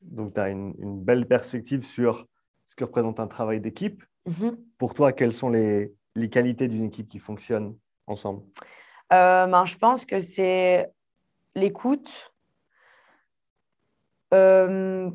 [0.01, 0.73] Donc, tu as une,
[1.03, 2.27] belle perspective sur
[2.65, 4.03] ce que représente un travail d'équipe.
[4.27, 4.57] Mm-hmm.
[4.79, 8.41] Pour toi, quelles sont les, les qualités d'une équipe qui fonctionne ensemble?
[9.13, 10.91] Euh, ben, Je pense que c'est
[11.53, 12.33] l'écoute,
[14.33, 15.11] euh,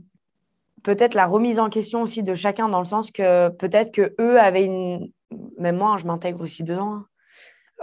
[0.83, 4.41] peut-être la remise en question aussi de chacun dans le sens que peut-être que eux
[4.41, 5.11] avaient une
[5.59, 7.07] même moi je m'intègre aussi dedans hein.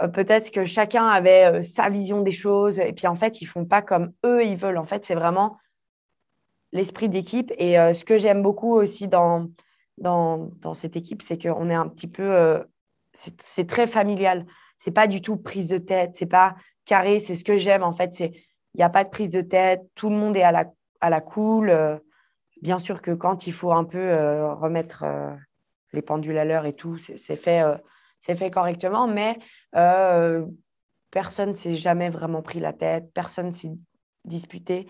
[0.02, 3.46] euh, peut-être que chacun avait euh, sa vision des choses et puis en fait ils
[3.46, 5.58] font pas comme eux ils veulent en fait c'est vraiment
[6.72, 9.48] l'esprit d'équipe et euh, ce que j'aime beaucoup aussi dans
[9.98, 12.62] dans, dans cette équipe c'est qu'on est un petit peu
[13.14, 14.44] c'est très familial
[14.76, 16.54] c'est pas du tout prise de tête c'est pas
[16.84, 18.32] carré c'est ce que j'aime en fait c'est
[18.74, 20.66] il n'y a pas de prise de tête tout le monde est à la
[21.00, 22.00] à la cool
[22.62, 25.34] bien sûr que quand il faut un peu euh, remettre euh,
[25.92, 27.76] les pendules à l'heure et tout, c'est fait, euh,
[28.20, 29.38] fait correctement, mais
[31.10, 33.72] personne ne s'est jamais vraiment pris la tête, personne s'est
[34.24, 34.88] disputé.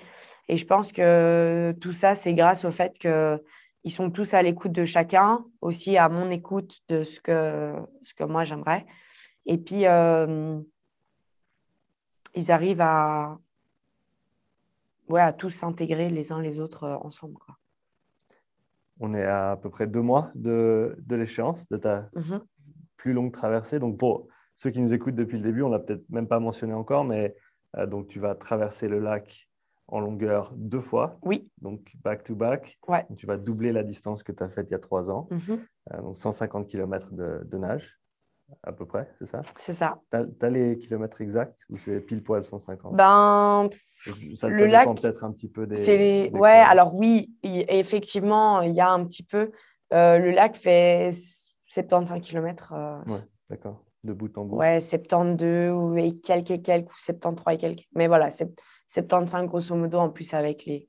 [0.48, 4.72] Et je pense que tout ça, c'est grâce au fait qu'ils sont tous à l'écoute
[4.72, 7.74] de chacun, aussi à mon écoute de ce que,
[8.04, 8.86] ce que moi j'aimerais.
[9.44, 9.84] Et puis,
[12.34, 13.38] ils arrivent à,
[15.08, 17.34] ouais, à tous s'intégrer les uns les autres euh, ensemble.
[17.34, 17.56] Quoi.
[19.00, 22.40] On est à à peu près deux mois de, de l'échéance de ta mhm.
[22.96, 23.78] plus longue traversée.
[23.78, 26.72] Donc, pour ceux qui nous écoutent depuis le début, on l'a peut-être même pas mentionné
[26.72, 27.34] encore, mais
[27.76, 29.48] euh, donc tu vas traverser le lac
[29.88, 31.18] en longueur deux fois.
[31.22, 31.48] Oui.
[31.60, 32.78] Donc, back-to-back.
[32.88, 33.06] Ouais.
[33.16, 35.28] Tu vas doubler la distance que tu as faite il y a trois ans.
[35.30, 35.60] Mhm.
[35.92, 37.98] Euh, donc, 150 km de, de nage,
[38.62, 39.40] à peu près, c'est ça?
[39.56, 39.98] C'est ça.
[40.10, 43.68] Tu as, les kilomètres exacts ou c'est pile poil 150 Ben,
[44.34, 45.76] Ça, le ça lac, peut-être un petit peu des.
[45.76, 46.30] les...
[46.30, 49.50] des Ouais, alors oui, effectivement, il y a un petit peu.
[49.92, 51.10] euh, le lac fait
[51.66, 52.72] 75 km.
[53.50, 53.84] D'accord.
[54.04, 54.56] De bout en bout.
[54.56, 57.84] Ouais, 72 ou- et quelques et quelques, ou 73 et quelques.
[57.94, 58.48] Mais voilà, c'est
[58.88, 60.88] 75 grosso modo en plus avec les,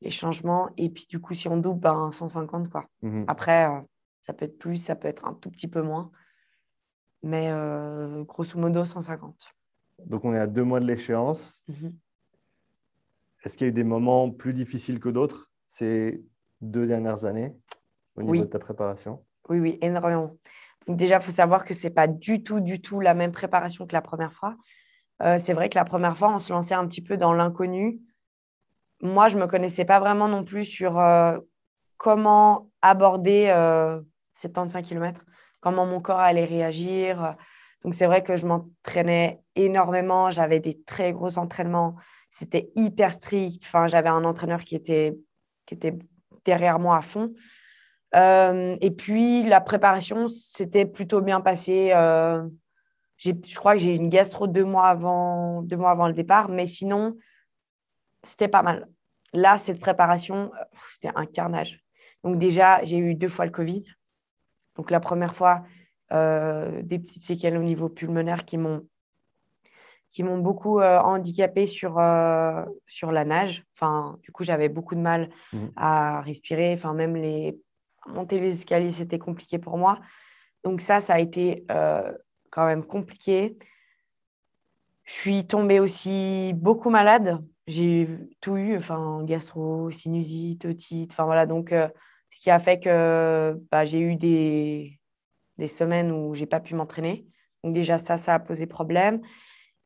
[0.00, 0.68] les changements.
[0.76, 2.86] Et puis du coup, si on double, ben 150 quoi.
[3.02, 3.24] Mhm.
[3.28, 3.80] Après, euh,
[4.20, 6.10] ça peut être plus, ça peut être un tout petit peu moins.
[7.22, 9.34] Mais euh, grosso modo, 150.
[10.06, 11.62] Donc, on est à deux mois de l'échéance.
[11.68, 11.94] Mhm.
[13.44, 16.22] Est-ce qu'il y a eu des moments plus difficiles que d'autres ces
[16.60, 17.54] deux dernières années
[18.16, 18.40] au niveau Oui.
[18.40, 19.24] de ta préparation?
[19.48, 20.36] Oui, oui, énormément.
[20.86, 23.32] Donc déjà, il faut savoir que ce n'est pas du tout, du tout la même
[23.32, 24.56] préparation que la première fois.
[25.22, 28.00] Euh, c'est vrai que la première fois, on se lançait un petit peu dans l'inconnu.
[29.02, 31.38] Moi, je ne me connaissais pas vraiment non plus sur euh,
[31.96, 34.00] comment aborder euh,
[34.34, 35.24] 75 km,
[35.60, 37.36] comment mon corps allait réagir.
[37.84, 41.96] Donc c'est vrai que je m'entraînais énormément, j'avais des très gros entraînements,
[42.30, 43.62] c'était hyper strict.
[43.64, 45.16] Enfin, j'avais un entraîneur qui était,
[45.66, 45.98] qui était
[46.44, 47.34] derrière moi à fond.
[48.14, 51.90] Euh, et puis, la préparation, c'était plutôt bien passé.
[51.92, 52.48] Euh,
[53.18, 56.48] je crois que j'ai eu une gastro deux mois, avant, deux mois avant le départ,
[56.48, 57.16] mais sinon,
[58.22, 58.88] c'était pas mal.
[59.32, 61.80] Là, cette préparation, euh, c'était un carnage.
[62.24, 63.84] Donc déjà, j'ai eu deux fois le Covid.
[64.80, 65.62] Donc la première fois,
[66.10, 68.86] euh, des petites séquelles au niveau pulmonaire qui m'ont
[70.08, 73.62] qui m'ont beaucoup euh, handicapé sur, euh, sur la nage.
[73.76, 75.70] Enfin, du coup, j'avais beaucoup de mal Mhm.
[75.76, 76.72] à respirer.
[76.72, 77.60] Enfin, même les
[78.06, 80.00] monter les escaliers, c'était compliqué pour moi.
[80.64, 82.10] Donc ça, ça a été euh,
[82.50, 83.58] quand même compliqué.
[85.04, 87.38] Je suis tombée aussi beaucoup malade.
[87.66, 88.08] J'ai
[88.40, 91.44] tout eu, enfin, gastro, sinusite, otite, enfin voilà.
[91.44, 91.74] Donc,
[92.30, 94.98] ce qui a fait que bah, j'ai eu des,
[95.58, 97.26] des semaines où j'ai pas pu m'entraîner.
[97.62, 99.20] Donc déjà, ça, ça a posé problème.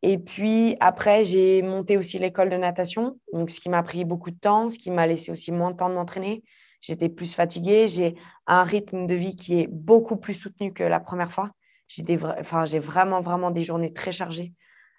[0.03, 4.31] Et puis après, j'ai monté aussi l'école de natation, donc ce qui m'a pris beaucoup
[4.31, 6.45] de temps, ce qui m'a laissé aussi moins de temps de m'entraîner.
[6.83, 8.15] J'étais plus fatiguée, j'ai
[8.47, 11.51] un rythme de vie qui est beaucoup plus soutenu que la première fois.
[11.89, 12.05] J'ai
[12.39, 14.53] enfin, vraiment, vraiment des journées très chargées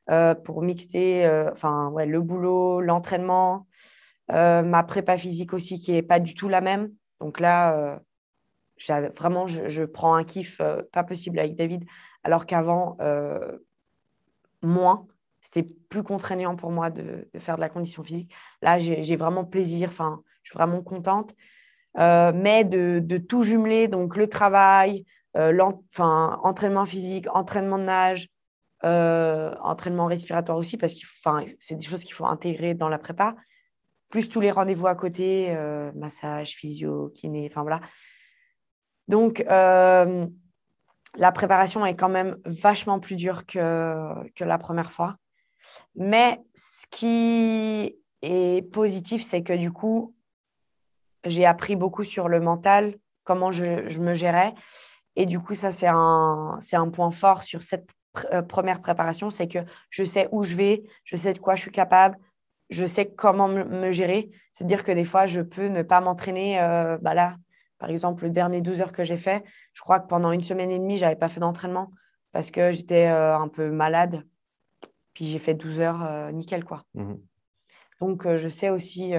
[0.10, 1.52] euh, pour mixer euh,
[1.92, 3.68] ouais, le boulot, l'entraînement,
[4.32, 6.92] euh, ma prépa physique aussi qui n'est pas du tout la même.
[7.20, 8.00] Donc là,
[8.90, 11.86] euh, vraiment, je, prends un kiff euh, pas possible avec David,
[12.24, 13.58] alors qu'avant, euh,
[14.62, 15.08] moins.
[15.42, 18.34] C'était plus contraignant pour moi de, faire de la condition physique.
[18.64, 21.36] Là, j'ai vraiment plaisir, enfin, je suis vraiment contente.
[21.96, 28.28] Mais de, tout jumeler, donc le travail, enfin, entraînement physique, entraînement de nage,
[28.82, 31.06] entraînement respiratoire aussi, parce que
[31.60, 33.36] c'est des choses qu'il faut intégrer dans la prépa,
[34.10, 37.82] plus tous les rendez-vous à côté, euh, massage, physio, kiné, enfin voilà.
[39.08, 40.28] Donc, euh,
[41.16, 45.16] la préparation est quand même vachement plus dure que, que la première fois.
[45.96, 50.16] Mais ce qui est positif, c'est que du coup,
[51.24, 54.54] j'ai appris beaucoup sur le mental, comment je, je me gérais.
[55.16, 57.88] Et du coup, ça, c'est un, un point fort sur cette
[58.32, 61.62] euh, première préparation, c'est que je sais où je vais, je sais de quoi je
[61.62, 62.18] suis capable,
[62.70, 64.32] je sais comment me, gérer.
[64.52, 66.60] C'est-à-dire que des fois, je peux ne pas m'entraîner.
[66.62, 67.38] euh, bah là,
[67.78, 70.72] par exemple, le dernier 12 heures que j'ai fait, je crois que pendant une semaine
[70.72, 71.92] et demie, je n'avais pas fait d'entraînement
[72.32, 74.24] parce que j'étais euh, un peu malade.
[75.14, 76.84] Puis j'ai fait 12 heures euh, nickel, quoi.
[76.94, 77.20] Mhm.
[78.02, 79.14] Donc, je sais aussi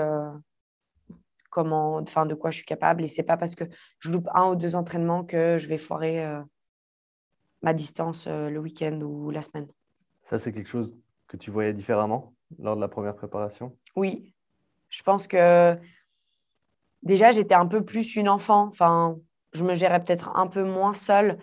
[1.49, 3.03] comment, enfin, de quoi je suis capable.
[3.05, 3.65] Et c'est pas parce que
[4.01, 6.23] je loupe un ou deux entraînements que je vais foirer
[7.63, 9.67] ma distance le week-end ou la semaine.
[10.25, 10.95] Ça, c'est quelque chose
[11.27, 12.36] que tu voyais différemment?
[12.59, 13.77] Lors de la première préparation?
[13.95, 14.33] Oui,
[14.89, 15.77] je pense que
[17.03, 18.67] déjà, j'étais un peu plus une enfant.
[18.69, 19.17] Enfin,
[19.53, 21.39] je me gérais peut-être un peu moins seule.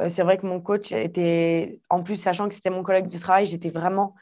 [0.00, 3.18] Euh, c'est vrai que mon coach était, en plus, sachant que c'était mon collègue du
[3.18, 4.14] travail, j'étais vraiment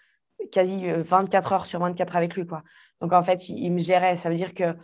[0.52, 2.62] quasi euh, 24 heures sur 24 avec lui, quoi.
[3.00, 4.16] Donc, en fait, il, il me gérait.
[4.16, 4.74] Ça veut dire que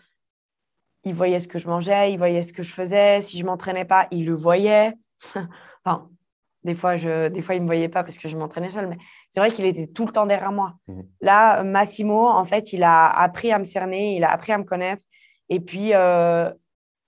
[1.05, 3.23] il voyait ce que je mangeais, il voyait ce que je faisais.
[3.23, 4.95] Si je m'entraînais pas, il le voyait.
[5.85, 6.09] enfin,
[6.65, 8.99] des fois, je, des fois, il me voyait pas parce que je m'entraînais seule, mais
[9.31, 10.75] c'est vrai qu'il était tout le temps derrière moi.
[10.89, 11.03] Mhm.
[11.21, 14.65] Là, Massimo, en fait, il a appris à me cerner, il a appris à me
[14.65, 15.03] connaître.
[15.49, 16.51] Et puis, euh,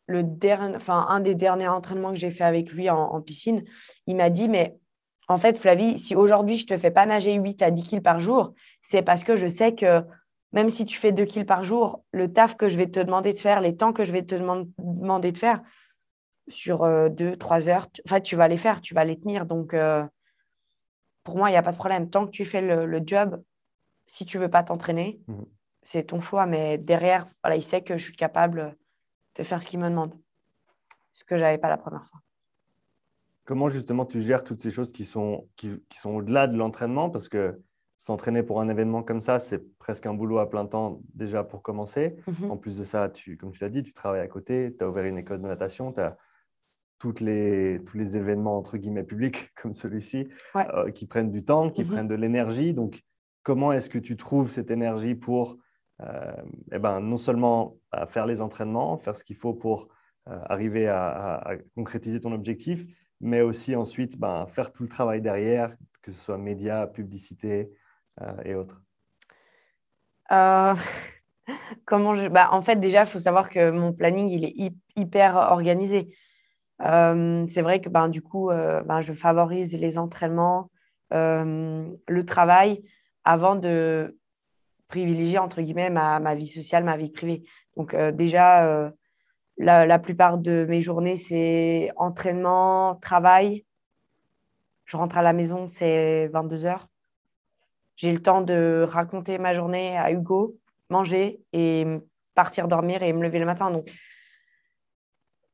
[0.06, 3.64] le dernier, enfin, un des derniers entraînements que j'ai fait avec lui en, en piscine,
[4.06, 4.76] il m'a dit, mais
[5.28, 8.20] en fait, Flavie, si aujourd'hui je te fais pas nager 8 à 10 kills par
[8.20, 10.02] jour, c'est parce que je sais que
[10.52, 13.32] même si tu fais 2 kills par jour, le taf que je vais te demander
[13.32, 15.60] de faire, les temps que je vais te deman- demander de faire
[16.48, 19.46] sur 2, 3 heures, tu- en fait, tu vas les faire, tu vas les tenir.
[19.46, 20.06] Donc, euh,
[21.22, 22.10] pour moi, il n'y a pas de problème.
[22.10, 23.42] Tant que tu fais le, le job,
[24.06, 25.46] si tu veux pas t'entraîner, Mhm.
[25.82, 26.46] c'est ton choix.
[26.46, 28.76] Mais derrière, voilà, il sait que je suis capable
[29.36, 30.14] de faire ce qu'il me demande.
[31.12, 32.20] Ce que je n'avais pas la première fois.
[33.44, 37.10] Comment justement tu gères toutes ces choses qui sont, qui, sont au-delà de l'entraînement?
[37.10, 37.60] Parce que
[37.96, 41.62] s'entraîner pour un événement comme ça, c'est presque un boulot à plein temps déjà pour
[41.62, 42.16] commencer.
[42.26, 42.50] Mhm.
[42.50, 44.88] En plus de ça, tu, comme tu l'as dit, tu travailles à côté, tu as
[44.88, 46.16] ouvert une école de natation, tu as
[46.98, 51.70] toutes les, tous les événements entre guillemets publics comme celui-ci euh, qui prennent du temps,
[51.70, 51.90] qui mhm.
[51.90, 52.72] prennent de l'énergie.
[52.72, 53.02] Donc,
[53.42, 55.58] comment est-ce que tu trouves cette énergie pour
[56.02, 56.32] euh,
[56.72, 57.76] eh ben, non seulement
[58.08, 59.88] faire les entraînements, faire ce qu'il faut pour
[60.28, 62.84] euh, arriver à, concrétiser ton objectif,
[63.20, 67.70] mais aussi ensuite ben, faire tout le travail derrière, que ce soit médias, publicité
[68.44, 68.82] et autres?
[71.84, 72.28] Comment je...
[72.28, 76.16] bah, en fait, déjà, il faut savoir que mon planning, il est hyper organisé.
[76.80, 80.70] C'est vrai que ben, du coup, ben, je favorise les entraînements,
[81.10, 82.82] le travail,
[83.24, 84.18] avant de
[84.88, 87.44] privilégier, entre guillemets, ma, ma vie sociale, ma vie privée.
[87.76, 88.92] Donc déjà,
[89.58, 93.64] la, la, plupart de mes journées, c'est entraînement, travail.
[94.84, 96.88] Je rentre à la maison, c'est 22 heures.
[97.96, 100.56] J'ai le temps de raconter ma journée à Hugo,
[100.90, 101.86] manger et
[102.34, 103.70] partir dormir et me lever le matin.
[103.70, 103.88] Donc,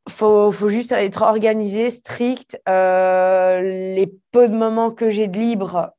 [0.09, 2.61] faut, faut juste être organisé, strict.
[2.69, 5.95] Euh, les peu de moments que j'ai de libre,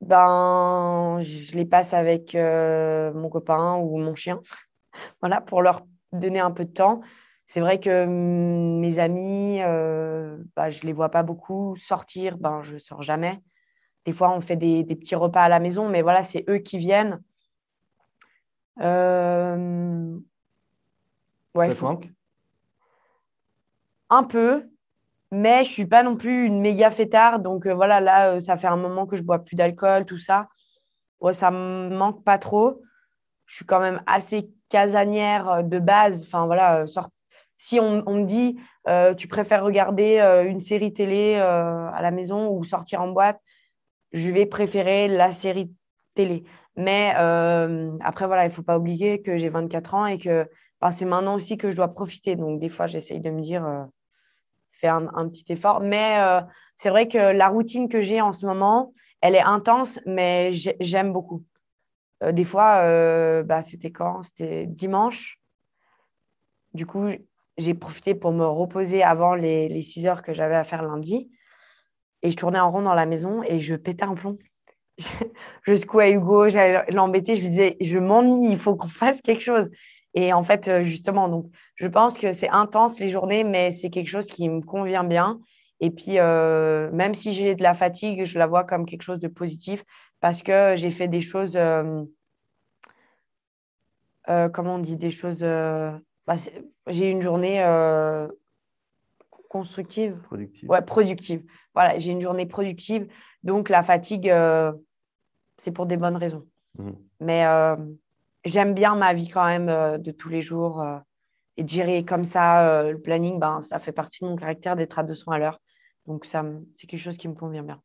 [0.00, 4.40] ben, je les passe avec euh, mon copain ou mon chien,
[5.20, 7.00] voilà, pour leur donner un peu de temps.
[7.46, 11.76] C'est vrai que mes amis, euh, bah, je ne les vois pas beaucoup.
[11.76, 13.40] Sortir, ben, je ne sors jamais.
[14.06, 16.58] Des fois, on fait des, des, petits repas à la maison, mais voilà, c'est eux
[16.58, 17.20] qui viennent.
[21.54, 21.68] Ouais,
[24.10, 24.70] un peu,
[25.32, 27.42] mais je suis pas non plus une méga fêtarde.
[27.42, 30.18] Donc euh, voilà, là, euh, ça fait un moment que je bois plus d'alcool, tout
[30.18, 30.48] ça.
[31.20, 32.82] Ouais, ça me manque pas trop.
[33.46, 36.22] Je suis quand même assez casanière euh, de base.
[36.22, 36.84] Enfin voilà,
[37.58, 38.58] si on, me dit
[39.18, 43.38] tu préfères regarder une série télé à la maison ou sortir en boîte,
[44.12, 45.70] je vais préférer la série
[46.14, 46.44] télé.
[46.76, 47.10] Mais
[48.02, 50.48] après, voilà, il faut pas oublier que j'ai 24 ans et que
[50.90, 52.34] c'est maintenant aussi que je dois profiter.
[52.34, 53.88] Donc, des fois, j'essaye de me dire,
[54.80, 55.80] faire un, petit effort.
[55.80, 56.40] Mais euh,
[56.74, 61.12] c'est vrai que la routine que j'ai en ce moment, elle est intense, mais j'aime
[61.12, 61.44] beaucoup.
[62.22, 64.22] Euh, des fois, euh, bah, c'était quand?
[64.22, 65.38] C'était dimanche.
[66.72, 67.08] Du coup,
[67.58, 71.30] j'ai profité pour me reposer avant les, les 6 heures que j'avais à faire lundi.
[72.22, 74.38] Et je tournais en rond dans la maison et je pétais un plomb.
[75.62, 77.36] je secouais Hugo, j'allais l'embêter.
[77.36, 79.70] Je lui disais, je m'ennuie, il faut qu'on fasse quelque chose.
[80.14, 81.46] Et en fait, justement, donc,
[81.80, 85.40] je pense que c'est intense les journées, mais c'est quelque chose qui me convient bien.
[85.80, 89.18] Et puis, euh, même si j'ai de la fatigue, je la vois comme quelque chose
[89.18, 89.82] de positif
[90.20, 92.04] parce que j'ai fait des choses, euh,
[94.26, 95.40] comment on dit, des choses.
[95.40, 96.36] Bah,
[96.86, 97.64] j'ai une journée
[99.48, 100.20] constructive.
[100.24, 100.68] Productive.
[100.68, 101.42] Ouais, productive.
[101.74, 103.08] Voilà, j'ai une journée productive.
[103.42, 104.30] Donc, la fatigue,
[105.56, 106.46] c'est pour des bonnes raisons.
[106.78, 106.90] Mmh.
[107.20, 107.46] Mais
[108.44, 110.84] j'aime bien ma vie quand même euh, de tous les jours.
[111.58, 114.36] Euh, et de gérer comme ça euh, le planning, ben, ça fait partie de mon
[114.36, 115.60] caractère d'être à 200 à l'heure.
[116.06, 116.44] Donc, ça,
[116.76, 117.80] c'est quelque chose qui me convient bien.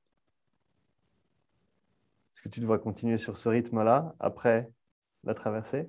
[2.34, 4.70] Est-ce que tu devrais continuer sur ce rythme-là après
[5.24, 5.88] la traversée?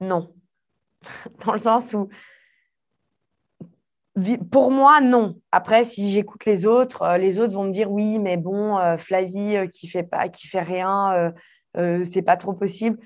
[0.00, 0.32] Non.
[1.44, 2.08] Dans le sens où,
[4.50, 5.40] pour moi, non.
[5.52, 9.86] Après, si j'écoute les autres, les autres vont me dire oui, mais bon, Flavie qui
[9.86, 11.32] fait pas, qui fait rien,
[11.74, 12.98] c'est pas trop possible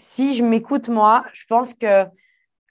[0.00, 2.04] si je m'écoute moi, je pense que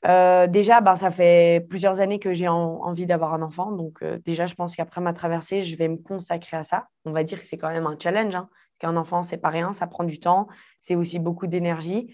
[0.06, 3.72] euh, déjà, ben, ça fait plusieurs années que j'ai envie d'avoir un enfant.
[3.72, 6.88] Donc euh, déjà, je pense qu'après ma traversée, je vais me consacrer à ça.
[7.06, 8.36] On va dire que c'est quand même un challenge.
[8.36, 10.48] Hein, qu'un enfant, c'est pas rien, ça prend du temps,
[10.80, 12.14] c'est aussi beaucoup d'énergie.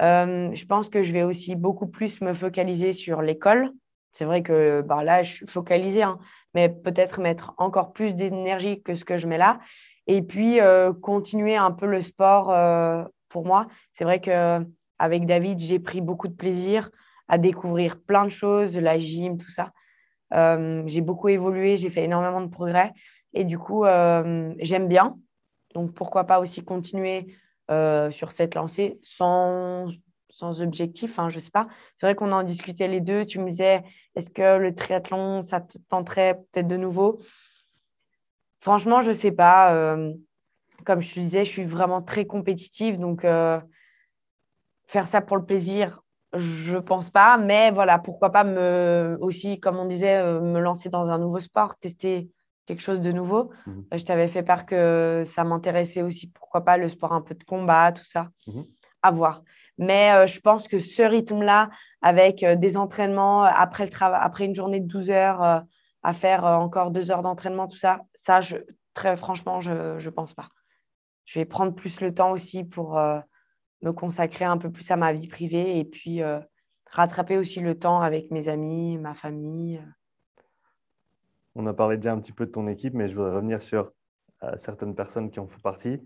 [0.00, 3.72] Euh, je pense que je vais aussi beaucoup plus me focaliser sur l'école.
[4.12, 6.20] C'est vrai que ben, là, je suis focalisée, hein,
[6.54, 9.58] mais peut-être mettre encore plus d'énergie que ce que je mets là.
[10.06, 10.60] Et puis,
[11.02, 12.54] continuer un peu le sport
[13.28, 13.66] pour moi.
[13.92, 16.90] C'est vrai qu'avec David, j'ai pris beaucoup de plaisir
[17.28, 19.72] à découvrir plein de choses, la gym, tout ça.
[20.32, 22.92] Euh, j'ai beaucoup évolué, j'ai fait énormément de progrès
[23.34, 25.16] et du coup, euh, j'aime bien.
[25.74, 27.34] Donc, pourquoi pas aussi continuer
[27.70, 29.88] euh, sur cette lancée sans,
[30.30, 31.68] sans objectif, hein, je ne sais pas.
[31.96, 33.24] C'est vrai qu'on en discutait les deux.
[33.24, 33.82] Tu me disais,
[34.14, 37.20] est-ce que le triathlon, ça te tenterait peut-être de nouveau?
[38.60, 39.96] Franchement, je ne sais pas
[40.84, 42.98] comme je te disais, je suis vraiment très compétitive.
[42.98, 46.03] Donc, faire ça pour le plaisir,
[46.36, 47.36] je pense pas.
[47.36, 51.40] Mais voilà, pourquoi pas me, aussi, comme on disait, euh, me lancer dans un nouveau
[51.40, 52.30] sport, tester
[52.66, 53.50] quelque chose de nouveau.
[53.66, 53.84] Mhm.
[53.92, 57.34] Euh, je t'avais fait part que ça m'intéressait aussi, pourquoi pas le sport un peu
[57.34, 58.28] de combat, tout ça.
[58.46, 58.64] Mhm.
[59.02, 59.42] À voir.
[59.76, 61.68] Mais je pense que ce rythme-là,
[62.00, 65.64] avec des entraînements après, le travail, après une journée de 12 heures,
[66.04, 68.56] à faire encore deux heures d'entraînement, tout ça, ça, je,
[68.94, 70.48] très franchement, je ne pense pas.
[71.24, 72.96] Je vais prendre plus le temps aussi pour
[73.84, 76.20] me consacrer un peu plus à ma vie privée et puis
[76.90, 79.82] rattraper aussi le temps avec mes amis, ma famille.
[81.56, 83.92] On a parlé déjà un petit peu de ton équipe, mais je voudrais revenir sur
[84.42, 86.00] euh, certaines personnes qui en font partie,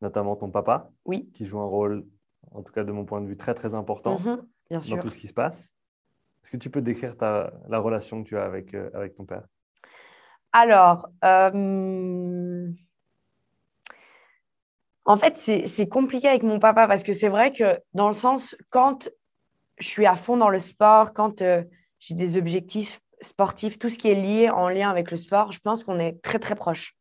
[0.00, 1.30] notamment ton papa, oui.
[1.34, 2.06] qui joue un rôle,
[2.52, 5.18] en tout cas de mon point de vue, très très important mhm, dans tout ce
[5.18, 5.70] qui se passe.
[6.42, 9.24] Est-ce que tu peux décrire ta, la relation que tu as avec, euh, avec ton
[9.24, 9.44] père?
[10.52, 12.70] Alors, euh,
[15.06, 18.56] en fait, c'est compliqué avec mon papa parce que c'est vrai que dans le sens,
[18.70, 19.10] quand
[19.78, 21.42] je suis à fond dans le sport, quand
[21.98, 25.60] j'ai des objectifs sportifs, tout ce qui est lié en lien avec le sport, je
[25.60, 26.94] pense qu'on est très très proches.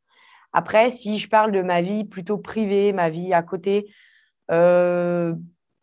[0.51, 3.91] Après, si je parle de ma vie plutôt privée, ma vie à côté,
[4.51, 5.33] euh,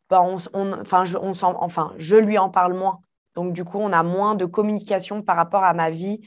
[0.08, 3.00] bah, on enfin, je lui en parle moins.
[3.34, 6.20] Donc, du coup, on a moins de communication par rapport à ma vie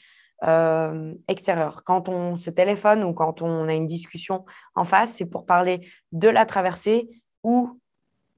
[0.44, 1.84] euh, extérieure.
[1.86, 5.88] Quand on se téléphone ou quand on a une discussion en face, c'est pour parler
[6.12, 7.10] de la traversée
[7.44, 7.80] ou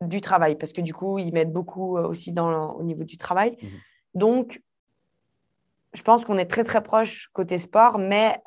[0.02, 3.18] du travail, parce que du coup, ils m'aident beaucoup euh, aussi dans, au niveau du
[3.18, 3.58] travail.
[3.62, 3.68] Mmh
[4.16, 4.62] Donc,
[5.94, 8.42] je pense qu'on est très, très proche côté sport, mais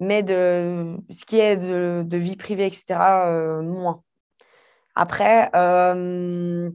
[0.00, 2.84] mais de ce qui est de, vie privée, etc.,
[3.26, 4.02] euh, moins.
[4.94, 6.70] Après, euh,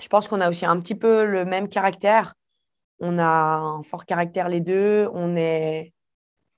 [0.00, 2.34] je pense qu'on a aussi un petit peu le même caractère.
[3.00, 5.08] On a un fort caractère les deux.
[5.12, 5.92] On est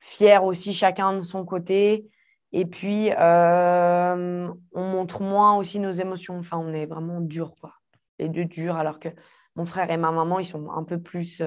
[0.01, 2.09] fiers aussi chacun de son côté.
[2.53, 6.39] Et puis, euh, on montre moins aussi nos émotions.
[6.39, 7.73] Enfin, on est vraiment dur, quoi.
[8.19, 9.09] Les deux durs, alors que
[9.57, 11.43] mon frère et ma maman, ils sont un peu plus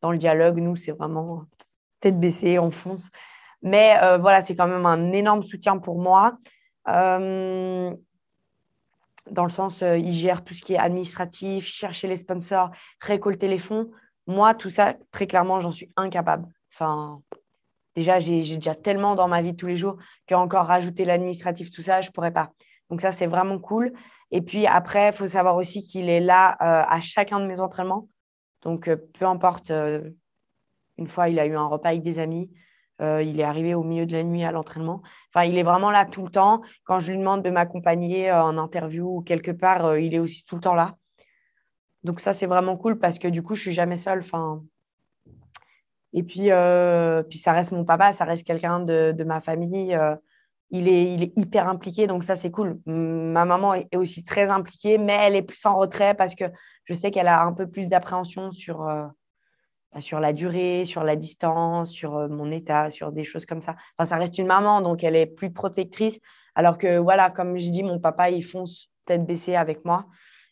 [0.00, 0.58] dans le dialogue.
[0.58, 1.44] Nous, c'est vraiment
[2.00, 3.10] tête baissée, on fonce.
[3.62, 6.38] Mais euh, voilà, c'est quand même un énorme soutien pour moi.
[6.88, 7.94] Euh,
[9.30, 12.70] dans le sens, euh, il gère tout ce qui est administratif, chercher les sponsors,
[13.00, 13.90] récolter les fonds.
[14.30, 16.46] Moi, tout ça, très clairement, j'en suis incapable.
[16.72, 17.20] Enfin,
[17.96, 19.96] déjà, j'ai déjà tellement dans ma vie tous les jours
[20.28, 22.52] qu'encore rajouter l'administratif, tout ça, je ne pourrais pas.
[22.90, 23.92] Donc ça, c'est vraiment cool.
[24.30, 28.08] Et puis après, il faut savoir aussi qu'il est là à chacun de mes entraînements.
[28.62, 29.72] Donc, peu importe,
[30.96, 32.52] une fois, il a eu un repas avec des amis.
[33.00, 35.02] Euh, il est arrivé au milieu de la nuit à l'entraînement.
[35.34, 36.60] Enfin, il est vraiment là tout le temps.
[36.84, 40.20] Quand je lui demande de m'accompagner euh, en interview ou quelque part, euh, il est
[40.20, 40.94] aussi tout le temps là.
[42.04, 44.24] Donc ça, c'est vraiment cool parce que du coup, je suis jamais seule.
[46.12, 46.50] Et puis,
[47.28, 49.96] puis, ça reste mon papa, ça reste quelqu'un de, ma famille.
[50.70, 52.80] il, est, il est hyper impliqué, donc ça, c'est cool.
[52.86, 56.44] Ma maman est aussi très impliquée, mais elle est plus en retrait parce que
[56.84, 58.88] je sais qu'elle a un peu plus d'appréhension sur
[59.92, 63.60] bah, sur la durée, sur la distance, sur euh, mon état, sur des choses comme
[63.60, 63.74] ça.
[63.98, 66.20] Enfin, ça reste une maman, donc elle est plus protectrice.
[66.54, 70.06] Alors que, voilà, comme je dis, mon papa, il fonce tête baissée avec moi.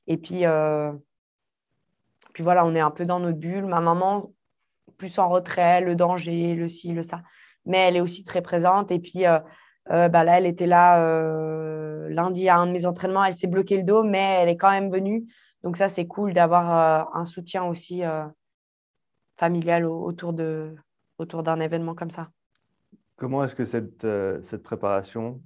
[0.09, 0.92] Et puis, euh,
[2.43, 3.66] voilà, on est un peu dans notre bulle.
[3.66, 4.32] Ma maman,
[4.97, 7.22] plus en retrait, le danger, le ci, le ça.
[7.66, 8.91] Mais elle est aussi très présente.
[8.91, 9.39] Et puis, euh,
[10.09, 10.99] bah là, elle était là
[12.09, 13.24] lundi à un de mes entraînements.
[13.24, 15.26] Elle s'est bloqué le dos, mais elle est quand même venue.
[15.62, 18.03] Donc ça, c'est cool d'avoir un soutien aussi
[19.36, 20.74] familiale autour de
[21.18, 22.30] autour d'un événement comme ça.
[23.16, 25.43] Comment est-ce que cette, euh, cette préparation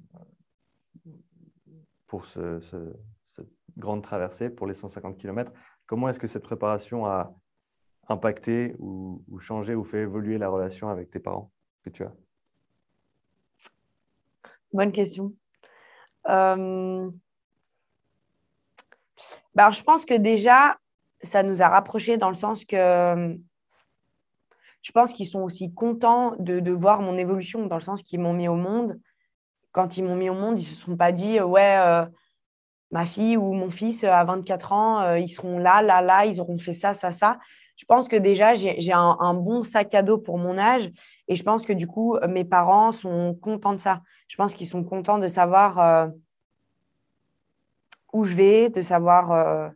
[2.06, 2.60] pour ce,
[3.26, 5.50] cette grande traversée, pour les 150 km,
[5.86, 7.34] comment est-ce que cette préparation a
[8.08, 11.50] impacté ou, changé ou fait évoluer la relation avec tes parents
[11.84, 12.12] que tu as?
[14.72, 15.34] Bonne question.
[16.28, 17.10] Euh...
[19.54, 20.78] Ben, je pense que déjà,
[21.22, 23.36] ça nous a rapprochés dans le sens que
[24.82, 28.32] je pense qu'ils sont aussi contents de, voir mon évolution, dans le sens qu'ils m'ont
[28.32, 29.00] mis au monde.
[29.70, 32.04] Quand ils m'ont mis au monde, ils ne se sont pas dit, euh, ouais, euh,
[32.92, 36.40] ma fille ou mon fils à 24 ans, euh, ils seront là, là, là, ils
[36.40, 37.38] auront fait ça, ça, ça.
[37.76, 40.90] Je pense que déjà, j'ai un, bon sac à dos pour mon âge
[41.26, 44.02] et je pense que du coup, mes parents sont contents de ça.
[44.28, 46.10] Je pense qu'ils sont contents de savoir
[48.12, 49.72] où je vais, de savoir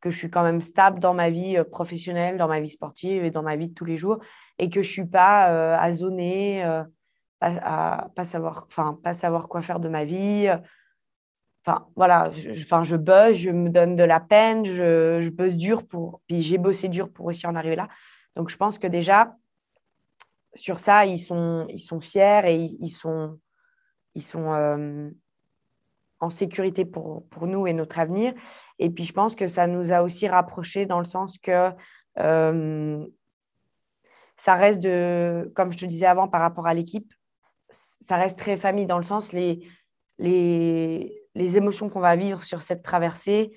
[0.00, 3.30] que je suis quand même stable dans ma vie professionnelle, dans ma vie sportive et
[3.30, 4.20] dans ma vie de tous les jours
[4.60, 6.84] et que je suis pas euh, à zoner, euh,
[7.40, 8.68] à, pas savoir,
[9.02, 10.48] pas savoir quoi faire de ma vie.
[11.64, 15.54] Enfin voilà, je, enfin je bosse, je me donne de la peine, je, je bosse
[15.56, 17.88] dur pour, puis j'ai bossé dur pour aussi en arriver là.
[18.36, 19.34] Donc je pense que déjà
[20.54, 23.38] sur ça ils sont ils sont fiers et ils, sont
[24.14, 25.10] ils sont euh,
[26.20, 28.34] en sécurité pour, pour nous et notre avenir.
[28.78, 31.70] Et puis, je pense que ça nous a aussi rapprochés dans le sens que
[34.40, 37.12] ça reste de, comme je te disais avant par rapport à l'équipe,
[37.72, 39.68] ça reste très famille dans le sens les,
[40.18, 43.52] les, les émotions qu'on va vivre sur cette traversée,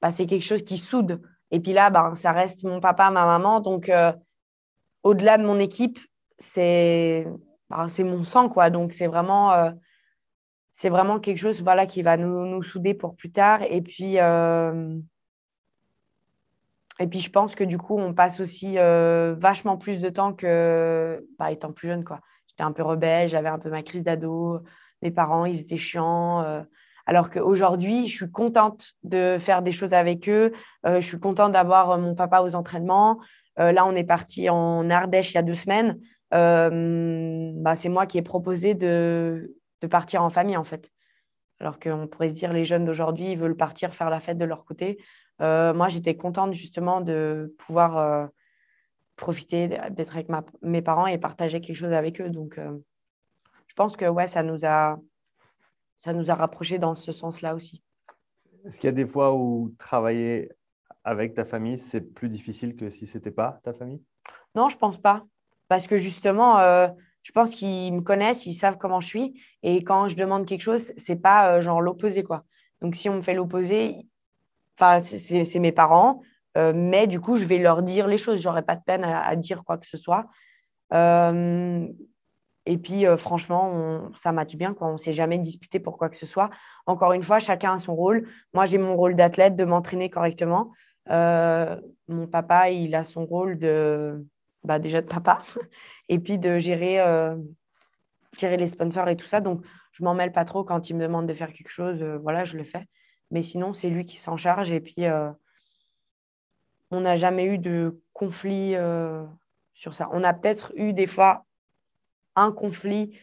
[0.00, 1.20] bah, c'est quelque chose qui soude.
[1.50, 3.60] Et puis là, bah, ça reste mon papa, ma maman.
[3.60, 4.12] Donc, euh,
[5.02, 5.98] au-delà de mon équipe,
[6.38, 7.26] c'est
[7.68, 8.48] bah, mon sang.
[8.48, 8.70] quoi.
[8.70, 9.70] Donc, c'est vraiment, euh,
[10.72, 13.62] c'est vraiment quelque chose voilà, qui va nous, nous, souder pour plus tard.
[13.62, 14.98] Et puis, euh,
[16.98, 21.26] et puis, je pense que du coup, on passe aussi vachement plus de temps que
[21.38, 22.04] bah, étant plus jeune.
[22.46, 24.60] J'étais un peu rebelle, j'avais un peu ma crise d'ado.
[25.02, 26.64] Mes parents, ils étaient chiants.
[27.10, 30.52] Alors qu'aujourd'hui, je suis contente de faire des choses avec eux.
[30.86, 33.18] Euh, je suis contente d'avoir euh, mon papa aux entraînements.
[33.58, 35.98] Euh, là, on est parti en Ardèche il y a deux semaines.
[36.30, 39.56] Bah, c'est moi qui ai proposé de,
[39.90, 40.92] partir en famille, en fait.
[41.58, 44.64] Alors qu'on pourrait se dire, les jeunes d'aujourd'hui, veulent partir faire la fête de leur
[44.64, 45.02] côté.
[45.40, 48.28] moi, j'étais contente justement de pouvoir
[49.16, 50.28] profiter d'être avec
[50.62, 52.30] mes parents et partager quelque chose avec eux.
[52.30, 52.60] Donc,
[53.66, 55.00] je pense que ouais, ça nous a
[56.00, 57.84] ça nous a rapprochés dans ce sens-là aussi.
[58.64, 60.50] Est-ce qu'il y a des fois où travailler
[61.04, 64.02] avec ta famille, c'est plus difficile que si ce n'était pas ta famille?
[64.54, 65.24] Non, je pense pas.
[65.68, 66.88] Parce que justement, euh,
[67.22, 69.42] je pense qu'ils me connaissent, ils savent comment je suis.
[69.62, 72.24] Et quand je demande quelque chose, c'est pas euh, genre l'opposé.
[72.24, 72.44] quoi.
[72.80, 74.06] Donc si on me fait l'opposé,
[75.04, 76.22] c'est mes parents.
[76.56, 78.40] Euh, mais du coup, je vais leur dire les choses.
[78.40, 80.26] J'aurais pas de peine à, à, dire quoi que ce soit.
[82.70, 84.74] Et puis, euh, franchement, ça match bien.
[84.74, 84.86] Quoi.
[84.86, 86.50] On ne s'est jamais disputé pour quoi que ce soit.
[86.86, 88.28] Encore une fois, chacun a son rôle.
[88.54, 90.70] Moi, j'ai mon rôle d'athlète, de m'entraîner correctement.
[91.10, 94.24] Euh, mon papa, il a son rôle de,
[94.62, 95.42] bah, déjà de papa,
[96.08, 97.34] et puis de gérer, euh,
[98.38, 99.40] gérer les sponsors et tout ça.
[99.40, 102.00] Donc, je m'en mêle pas trop quand il me demande de faire quelque chose.
[102.22, 102.86] voilà, je le fais.
[103.32, 104.70] Mais sinon, c'est lui qui s'en charge.
[104.70, 105.06] Et puis,
[106.92, 108.76] on n'a jamais eu de conflit
[109.74, 110.08] sur ça.
[110.12, 111.46] On a peut-être eu des fois
[112.36, 113.18] un conflit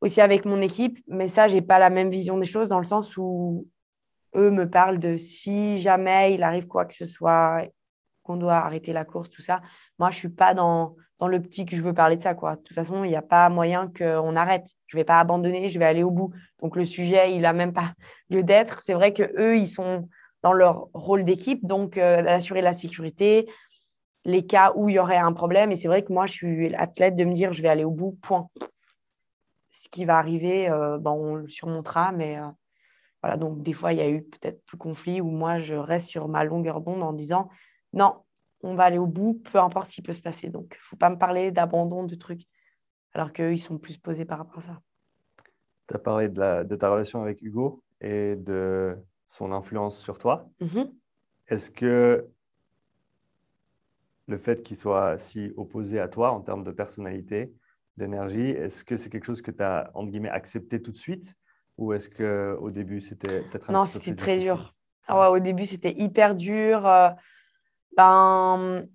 [0.00, 2.84] aussi avec mon équipe, mais ça, j'ai pas la même vision des choses dans le
[2.84, 3.66] sens où
[4.34, 7.62] eux me parlent de si jamais il arrive quoi que ce soit,
[8.22, 9.62] qu'on doit arrêter la course, tout ça.
[9.98, 12.34] Moi, je suis pas dans, dans l'optique que je veux parler de ça.
[12.34, 12.56] Quoi.
[12.56, 14.66] De toute façon, il n'y a pas moyen qu'on arrête.
[14.86, 16.32] Je vais pas abandonner, je vais aller au bout.
[16.60, 17.92] Donc, le sujet, il n'a même pas
[18.30, 18.82] lieu d'être.
[18.82, 20.08] C'est vrai qu'eux, ils sont
[20.42, 23.48] dans leur rôle d'équipe, donc euh, d'assurer la sécurité,
[24.26, 25.70] les cas où il y aurait un problème.
[25.72, 27.92] Et c'est vrai que moi, je suis athlète de me dire, je vais aller au
[27.92, 28.48] bout, point.
[29.70, 32.48] Ce qui va arriver, euh, bon, on le surmontera, mais euh,
[33.22, 33.36] voilà.
[33.36, 36.26] Donc, des fois, il y a eu peut-être plus conflit où moi, je reste sur
[36.26, 37.48] ma longueur d'onde en disant,
[37.92, 38.16] non,
[38.62, 40.48] on va aller au bout, peu importe ce qui peut se passer.
[40.48, 42.42] Donc, il ne faut pas me parler d'abandon de trucs,
[43.14, 44.80] alors qu'eux, ils sont plus posés par rapport à ça.
[45.88, 48.98] Tu as parlé de, de, ta relation avec Hugo et de
[49.28, 50.48] son influence sur toi.
[50.60, 50.90] Mm-hmm.
[51.46, 52.28] Est-ce que
[54.28, 57.52] le fait qu'il soit si opposé à toi en termes de personnalité,
[57.96, 61.34] d'énergie, est-ce que c'est quelque chose que tu as, entre guillemets, accepté tout de suite?
[61.78, 64.74] Ou est-ce qu'au début, c'était peut-être un Non, c'était très dur.
[65.08, 66.86] Ah ouais, au début, c'était hyper dur.
[66.86, 67.10] Euh,
[67.96, 68.86] ben,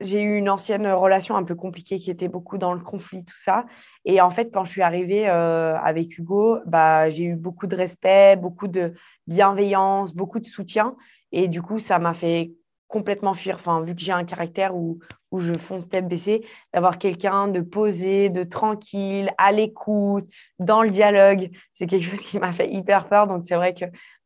[0.00, 3.36] j'ai eu une ancienne relation un peu compliquée qui était beaucoup dans le conflit, tout
[3.36, 3.66] ça.
[4.04, 7.76] Et en fait, quand je suis arrivée euh, avec Hugo, bah, j'ai eu beaucoup de
[7.76, 8.94] respect, beaucoup de
[9.26, 10.96] bienveillance, beaucoup de soutien.
[11.32, 12.52] Et du coup, ça m'a fait
[12.90, 13.54] complètement fuir.
[13.54, 14.98] Enfin, vu que j'ai un caractère où,
[15.30, 20.28] où je fonce tête baissée, d'avoir quelqu'un de posé, de tranquille, à l'écoute,
[20.58, 23.26] dans le dialogue, c'est quelque chose qui m'a fait hyper peur.
[23.26, 23.84] Donc, c'est vrai que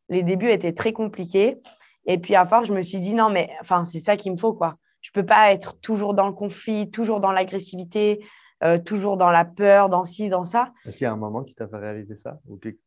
[0.08, 1.60] les débuts étaient très compliqués.
[2.06, 4.36] Et puis, à force, je me suis dit, non, mais enfin, c'est ça qu'il me
[4.38, 4.76] faut, quoi.
[5.02, 8.24] Je peux pas être toujours dans le conflit, toujours dans l'agressivité,
[8.62, 10.72] euh, toujours dans la peur, dans ci, dans ça.
[10.86, 12.78] Est-ce qu'il y a un moment qui t'a fait réaliser ça ou quelque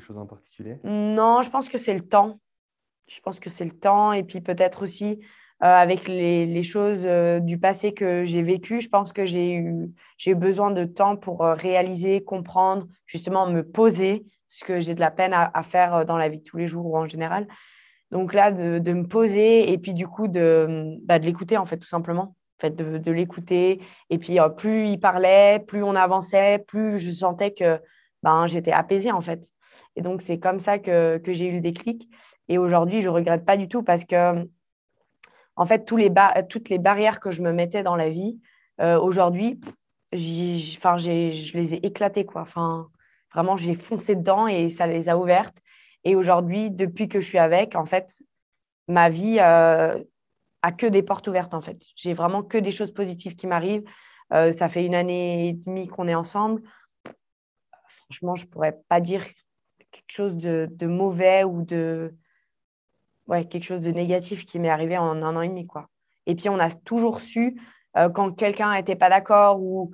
[0.00, 0.80] chose en particulier?
[0.82, 2.40] Non, je pense que c'est le temps
[3.08, 5.20] je pense que c'est le temps et puis peut-être aussi
[5.64, 9.90] euh, avec les, choses euh, du passé que j'ai vécues, je pense que j'ai eu,
[10.16, 15.00] j'ai besoin de temps pour euh, réaliser, comprendre, justement me poser, ce que j'ai de
[15.00, 17.48] la peine à, faire dans la vie de tous les jours ou en général.
[18.12, 21.66] Donc là, de, de me poser et puis du coup de, bah, de l'écouter en
[21.66, 22.36] fait tout simplement.
[22.58, 23.80] En fait, de, de l'écouter.
[24.10, 27.80] Et puis plus il parlait, plus on avançait, plus je sentais que
[28.22, 29.52] ben, j'étais apaisée en fait.
[29.96, 32.08] Et donc, c'est comme ça que, que j'ai eu le déclic.
[32.48, 34.48] Et aujourd'hui, je ne regrette pas du tout parce que,
[35.56, 36.12] en fait, tous les
[36.48, 38.40] toutes les barrières que je me mettais dans la vie,
[38.80, 39.60] euh, aujourd'hui,
[40.12, 42.24] je les ai éclatées.
[42.24, 42.42] Quoi.
[42.42, 42.88] Enfin,
[43.34, 45.58] vraiment, j'ai foncé dedans et ça les a ouvertes.
[46.04, 48.18] Et aujourd'hui, depuis que je suis avec, en fait,
[48.86, 50.02] ma vie euh,
[50.62, 51.54] a que des portes ouvertes.
[51.54, 53.84] En fait, j'ai vraiment que des choses positives qui m'arrivent.
[54.32, 56.62] Euh, ça fait une année et demie qu'on est ensemble.
[57.86, 59.24] Franchement, je pourrais pas dire
[59.90, 62.14] quelque chose de, de mauvais ou de
[63.28, 65.66] ouais, quelque chose de négatif qui m'est arrivé en un an et demi.
[65.66, 65.88] Quoi.
[66.26, 67.60] Et puis, on a toujours su,
[67.96, 69.92] euh, quand quelqu'un n'était pas d'accord ou,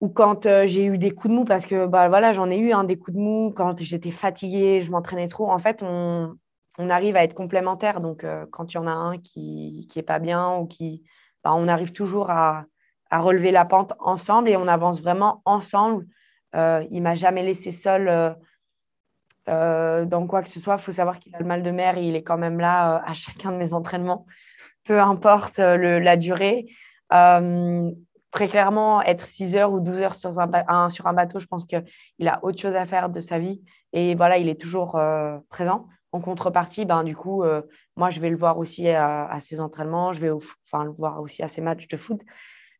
[0.00, 2.72] ou quand j'ai eu des coups de mou, parce que bah, voilà, j'en ai eu
[2.72, 5.50] hein, des coups de mou quand j'étais fatiguée, je m'entraînais trop.
[5.50, 6.34] En fait, on,
[6.78, 8.00] on, arrive à être complémentaires.
[8.00, 11.04] Donc, quand il y en a un qui n'est pas bien ou qui.
[11.44, 12.66] Bah, on arrive toujours à,
[13.10, 16.06] à, relever la pente ensemble et on avance vraiment ensemble.
[16.54, 18.36] il ne m'a jamais laissé seul
[19.48, 20.76] euh, dans quoi que ce soit.
[20.76, 22.96] Il faut savoir qu'il a le mal de mer et il est quand même là
[22.96, 24.26] euh, à chacun de mes entraînements,
[24.84, 26.66] peu importe euh, la durée.
[27.10, 30.46] très clairement, être 6 heures ou 12 heures sur un,
[31.12, 33.62] bateau, je pense qu'il a autre chose à faire de sa vie.
[33.92, 34.98] Et voilà, il est toujours
[35.50, 35.86] présent.
[36.12, 37.44] En contrepartie, ben, du coup,
[37.96, 41.42] moi, je vais le voir aussi à, ses entraînements, je vais enfin, le voir aussi
[41.42, 42.22] à ses matchs de foot.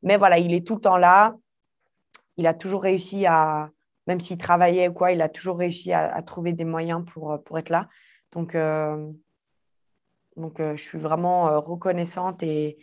[0.02, 1.34] Mais voilà, il est tout le temps là.
[2.38, 3.68] Il a toujours réussi à,
[4.06, 7.38] même s'il travaillait ou quoi, il a toujours réussi à, trouver des moyens pour, euh,
[7.38, 7.88] pour être là.
[8.32, 9.10] Donc, euh,
[10.36, 12.78] donc euh, je suis vraiment reconnaissante et,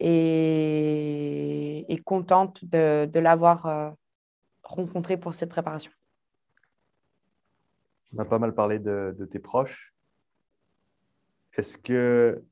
[0.00, 3.94] et, contente de, de l'avoir
[4.62, 5.92] rencontré pour cette préparation.
[8.14, 9.94] On a pas mal parlé de, de tes proches.
[11.54, 12.44] Est-ce que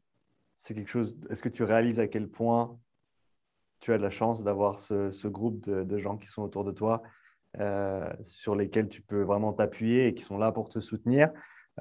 [0.57, 2.79] c'est quelque chose, est-ce que tu réalises à quel point
[3.81, 6.65] tu as de la chance d'avoir ce, ce groupe de, de, gens qui sont autour
[6.65, 7.03] de toi
[8.23, 11.31] sur lesquels tu peux vraiment t'appuyer et qui sont là pour te soutenir.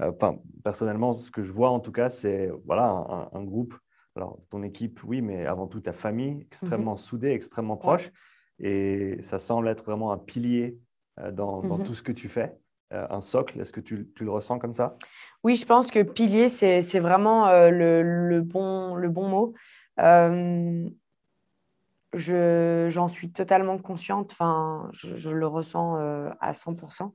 [0.01, 3.75] Euh, enfin, personnellement, ce que je vois en tout cas, c'est voilà, un, groupe.
[4.15, 6.97] Alors, ton équipe, oui, mais avant tout ta famille, extrêmement mhm.
[6.97, 8.11] soudée, extrêmement proche.
[8.59, 10.77] Et ça semble être vraiment un pilier
[11.19, 11.83] euh, dans, mhm.
[11.83, 12.53] tout ce que tu fais,
[12.91, 13.59] un socle.
[13.61, 14.97] Est-ce que tu, tu, le ressens comme ça?
[15.43, 19.53] Oui, je pense que pilier, c'est vraiment le, le, bon, le bon mot
[22.13, 27.11] j'en suis totalement consciente, enfin, je, le ressens euh, à 100%.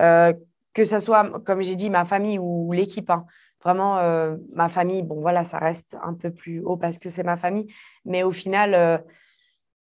[0.00, 0.32] Euh,
[0.74, 3.10] que ce soit, comme j'ai dit, ma famille ou l'équipe.
[3.10, 3.26] Hein.
[3.62, 7.24] Vraiment, euh, ma famille, bon, voilà, ça reste un peu plus haut parce que c'est
[7.24, 7.66] ma famille.
[8.04, 9.02] Mais au final,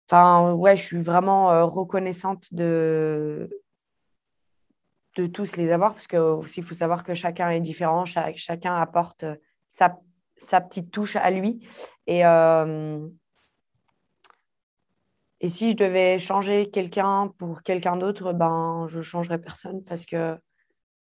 [0.09, 3.49] enfin, ouais, je suis vraiment reconnaissante de,
[5.18, 9.26] de tous les avoir parce que il faut savoir que chacun est différent, chacun apporte
[9.68, 9.99] sa,
[10.38, 11.68] sa, petite touche à lui.
[12.07, 12.24] Et
[15.46, 20.36] et si je devais changer quelqu'un pour quelqu'un d'autre, ben, je changerais personne parce que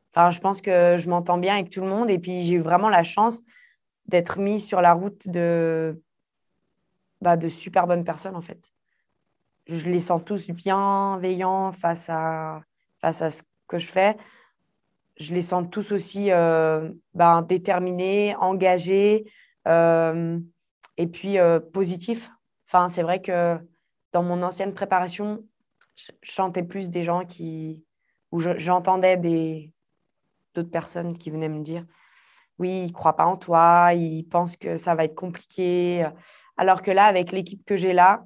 [0.09, 2.09] enfin, je pense que je m'entends bien avec tout le monde.
[2.09, 3.43] Et puis, j'ai eu vraiment la chance
[4.07, 6.01] d'être mise sur la route de,
[7.21, 8.59] bah, de super bonnes personnes, en fait.
[9.67, 12.61] Je les sens tous bienveillants face à,
[12.99, 14.17] face à ce que je fais.
[15.17, 19.31] Je les sens tous aussi euh, ben, déterminés, engagés
[19.67, 20.39] euh,
[20.97, 22.31] et puis euh, positifs.
[22.65, 23.59] Enfin, c'est vrai que
[24.13, 25.43] dans mon ancienne préparation,
[25.95, 27.83] je chantais plus des gens qui.
[28.31, 29.17] où j'entendais
[30.53, 31.85] d'autres personnes qui venaient me dire
[32.59, 36.05] oui, ils croient pas en toi, ils pensent que ça va être compliqué.
[36.57, 38.23] Alors que là, avec l'équipe que j'ai là,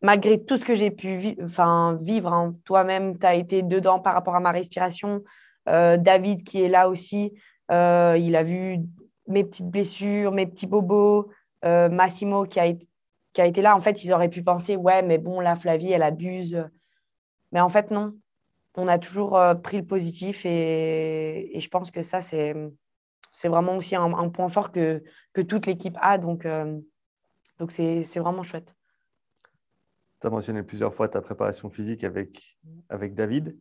[0.00, 4.40] malgré tout ce que j'ai pu vivre, toi-même, tu as été dedans par rapport à
[4.40, 5.22] ma respiration.
[5.68, 7.34] Euh, David, qui est là aussi,
[7.70, 8.78] euh, il a vu
[9.28, 11.30] mes petites blessures, mes petits bobos.
[11.64, 12.88] Euh, Massimo, qui a, été,
[13.32, 15.92] qui a été là, en fait, ils auraient pu penser, ouais, mais bon, là, Flavie,
[15.92, 16.62] elle abuse.
[17.50, 18.14] Mais en fait, non.
[18.74, 22.54] On a toujours euh, pris le positif et, et, je pense que ça, c'est,
[23.34, 25.02] c'est vraiment aussi un, point fort que,
[25.34, 26.16] que toute l'équipe a.
[26.16, 26.78] Donc, euh,
[27.58, 28.74] donc c'est, c'est vraiment chouette.
[30.22, 32.58] Tu as mentionné plusieurs fois ta préparation physique avec,
[32.88, 33.58] avec David.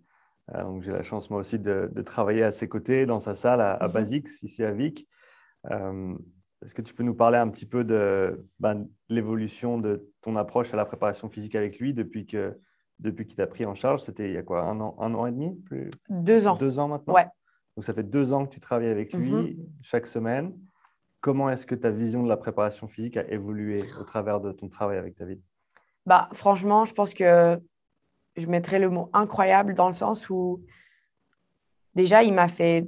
[0.56, 3.36] Euh, donc j'ai la chance, moi aussi, de, de, travailler à ses côtés dans sa
[3.36, 3.92] salle à, à mm-hmm.
[3.92, 5.10] Basix, ici à Vic.
[6.64, 10.74] Est-ce que tu peux nous parler un petit peu de ben, l'évolution de ton approche
[10.74, 12.58] à la préparation physique avec lui depuis que
[13.00, 14.02] depuis qu'il t'a pris en charge?
[14.02, 15.90] C'était il y a quoi un an, un an et demi plus...
[16.10, 16.56] Deux ans.
[16.56, 17.14] Deux ans maintenant?
[17.14, 17.26] Ouais.
[17.76, 19.56] Donc ça fait deux ans que tu travailles avec lui mhm.
[19.82, 20.54] chaque semaine.
[21.20, 24.68] Comment est-ce que ta vision de la préparation physique a évolué au travers de ton
[24.68, 25.42] travail avec David?
[26.06, 27.60] Bah, Franchement, je pense que
[28.36, 30.64] je mettrais le mot incroyable dans le sens où
[31.96, 32.88] déjà, il m'a fait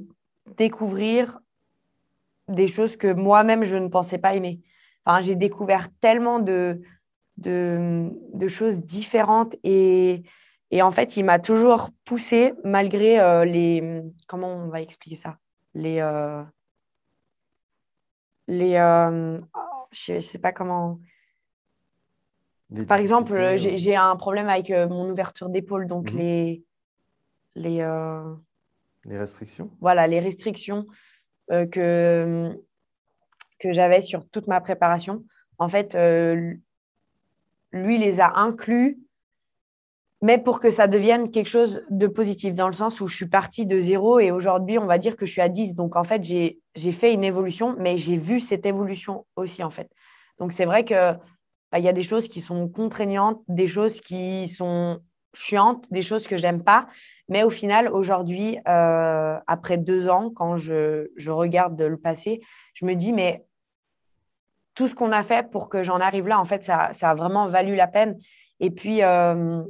[0.57, 1.39] découvrir
[2.47, 4.61] des choses que moi-même, je ne pensais pas aimer.
[5.05, 6.81] Enfin, j'ai découvert tellement de,
[7.37, 10.23] de, de, choses différentes et,
[10.71, 14.01] et en fait, il m'a toujours poussé malgré euh, les...
[14.27, 15.37] Comment on va expliquer ça?
[15.73, 15.99] Les...
[15.99, 16.41] Euh,
[18.47, 19.39] les euh,
[19.91, 20.99] je ne sais pas comment...
[22.87, 26.17] Par exemple, j'ai un problème avec mon ouverture d'épaule, donc mhm.
[26.19, 26.63] les...
[27.55, 27.87] Les,
[29.05, 30.87] les restrictions Voilà, les restrictions.
[31.51, 32.57] Euh, que,
[33.59, 35.23] que j'avais sur toute ma préparation.
[35.57, 36.53] En fait, euh,
[37.73, 38.97] lui les a inclus,
[40.21, 43.27] mais pour que ça devienne quelque chose de positif, dans le sens où je suis
[43.27, 45.75] partie de zéro et aujourd'hui, on va dire que je suis à 10.
[45.75, 49.89] Donc, en fait, j'ai fait une évolution, mais j'ai vu cette évolution aussi, en fait.
[50.39, 51.11] Donc, c'est vrai que
[51.73, 55.01] bah, il y a des choses qui sont contraignantes, des choses qui sont
[55.33, 56.87] chiantes, des choses que j'aime pas.
[57.29, 62.41] Mais au final, aujourd'hui, euh, après deux ans, quand je, je, regarde le passé,
[62.73, 63.45] je me dis, mais
[64.75, 67.15] tout ce qu'on a fait pour que j'en arrive là, en fait, ça, ça, a
[67.15, 68.17] vraiment valu la peine.
[68.59, 69.63] Et puis, euh,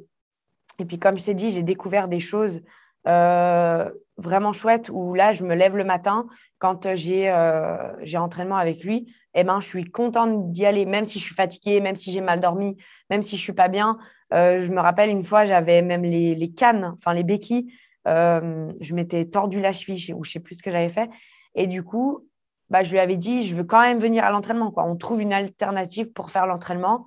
[0.80, 2.61] et puis comme je t'ai dit, j'ai découvert des choses
[3.07, 6.28] euh, vraiment chouettes où là, je me lève le matin
[6.59, 7.30] quand j'ai
[8.16, 9.14] entraînement avec lui.
[9.36, 12.22] Eh ben, je suis contente d'y aller, même si je suis fatiguée, même si j'ai
[12.22, 12.78] mal dormi,
[13.09, 13.97] même si je suis pas bien.
[14.34, 17.73] Euh, je me rappelle une fois, j'avais même les, cannes, enfin les béquilles.
[18.07, 21.09] Euh, je m'étais tordu la cheville ou je sais plus ce que j'avais fait.
[21.55, 22.27] Et du coup,
[22.69, 24.73] bah, je lui avais dit, je veux quand même venir à l'entraînement.
[24.77, 27.05] On trouve une alternative pour faire l'entraînement,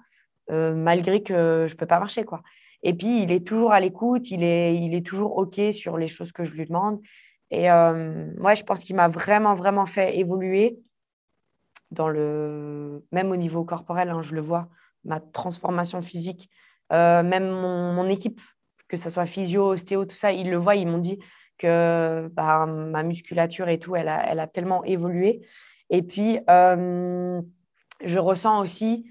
[0.51, 2.25] euh, malgré que je ne peux pas marcher.
[2.25, 2.43] Quoi.
[2.83, 6.09] Et puis, il est toujours à l'écoute, il est, il est toujours OK sur les
[6.09, 7.01] choses que je lui demande.
[7.51, 10.81] Et moi, je pense qu'il m'a vraiment, vraiment fait évoluer
[11.93, 14.69] dans le même au niveau corporel, hein, je le vois,
[15.05, 16.51] ma transformation physique,
[16.91, 18.41] même mon, équipe,
[18.89, 21.19] que ce soit physio, ostéo, tout ça, ils le voient, ils m'ont dit
[21.59, 25.47] que bah, ma musculature et tout, elle a, elle a tellement évolué.
[25.91, 27.41] Et puis, euh,
[28.05, 29.07] je ressens aussi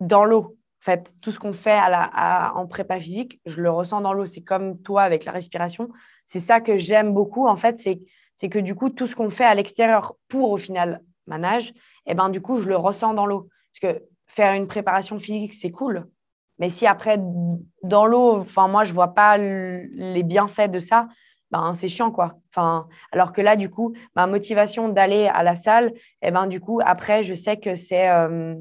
[0.00, 0.56] dans l'eau.
[0.82, 4.12] En fait, tout ce qu'on fait à la, en prépa physique, je le ressens dans
[4.12, 4.26] l'eau.
[4.26, 5.88] C'est comme toi avec la respiration.
[6.26, 9.44] C'est ça que j'aime beaucoup, en fait, c'est que du coup, tout ce qu'on fait
[9.44, 13.26] à l'extérieur pour, au final, manage, et eh ben du coup, je le ressens dans
[13.26, 13.48] l'eau.
[13.72, 16.06] Parce que faire une préparation physique, c'est cool.
[16.58, 17.18] Mais si après,
[17.82, 21.08] dans l'eau, enfin, moi, je vois pas les bienfaits de ça,
[21.50, 22.38] ben, c'est chiant, quoi.
[22.50, 26.46] Enfin, alors que là, du coup, ma motivation d'aller à la salle, et eh ben,
[26.46, 28.54] du coup, après, je sais que c'est euh,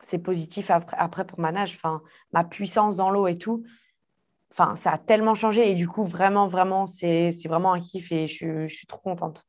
[0.00, 1.74] c'est positif après, après, pour ma nage.
[1.74, 2.02] Enfin,
[2.32, 3.64] ma puissance dans l'eau et tout,
[4.52, 5.70] enfin, ça a tellement changé.
[5.70, 9.44] Et du coup, vraiment, vraiment, c'est vraiment un kiff et je, je suis trop contente.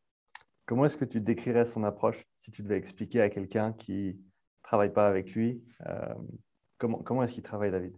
[0.65, 4.19] Comment est-ce que tu décrirais son approche si tu devais expliquer à quelqu'un qui
[4.63, 6.13] travaille pas avec lui euh,
[6.79, 7.93] Comment, comment est-ce qu'il travaille, David?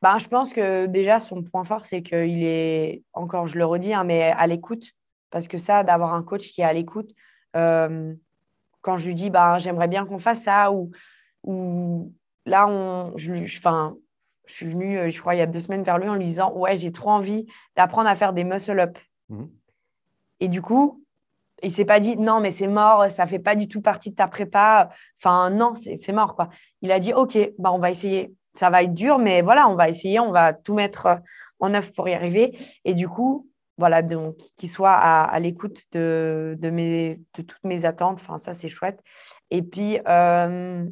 [0.00, 3.92] Ben, Je pense que déjà, son point fort, c'est qu'il est, encore, je le redis,
[3.92, 4.84] hein, mais à l'écoute.
[5.30, 7.10] Parce que ça, d'avoir un coach qui est à l'écoute,
[7.56, 8.14] euh,
[8.80, 10.90] quand je lui dis, ben, j'aimerais bien qu'on fasse ça, ou,
[11.44, 12.12] ou
[12.46, 13.46] là, on, je
[14.46, 16.52] suis venue, euh, je crois, il y a deux semaines vers lui en lui disant,
[16.54, 18.98] ouais, j'ai trop envie d'apprendre à faire des muscle-up.
[19.28, 19.44] Mmh.
[20.40, 21.01] Et du coup,
[21.62, 24.16] il s'est pas dit non, mais c'est mort, ça fait pas du tout partie de
[24.16, 24.90] ta prépa.
[25.18, 26.48] Enfin, non, c'est mort, quoi.
[26.82, 28.34] Il a dit ok, bah, on va essayer.
[28.54, 31.20] Ça va être dur, mais voilà, on va essayer, on va tout mettre
[31.60, 32.58] en œuvre pour y arriver.
[32.84, 33.48] Et du coup,
[33.78, 38.20] voilà, donc qu'il soit à, l'écoute de, de, mes, de toutes mes attentes.
[38.20, 39.00] Enfin, ça, c'est chouette.
[39.50, 40.84] Et puis, euh,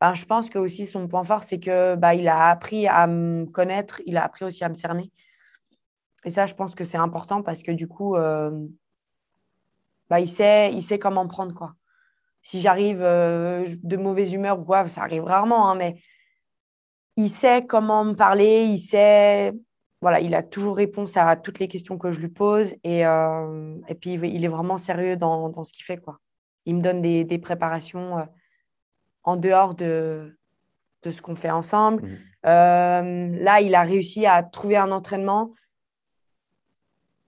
[0.00, 3.06] ben, je pense que aussi son point fort, c'est que bah, il a appris à
[3.06, 5.12] me connaître, il a appris aussi à me cerner.
[6.24, 8.50] Et ça, je pense que c'est important parce que du coup, euh,
[10.12, 11.54] bah, il, sait, il sait comment prendre.
[11.54, 11.72] quoi.
[12.42, 16.02] Si j'arrive euh, de mauvaise humeur ou quoi, ça arrive rarement, hein, mais
[17.16, 19.54] il sait comment me parler, il sait.
[20.02, 23.78] Voilà, il a toujours réponse à toutes les questions que je lui pose et, euh,
[23.88, 25.96] et puis il est vraiment sérieux dans, dans ce qu'il fait.
[25.96, 26.18] Quoi.
[26.66, 28.24] Il me donne des, des préparations euh,
[29.24, 30.38] en dehors de,
[31.04, 32.02] de ce qu'on fait ensemble.
[32.02, 33.38] Mmh.
[33.44, 35.54] là, il a réussi à trouver un entraînement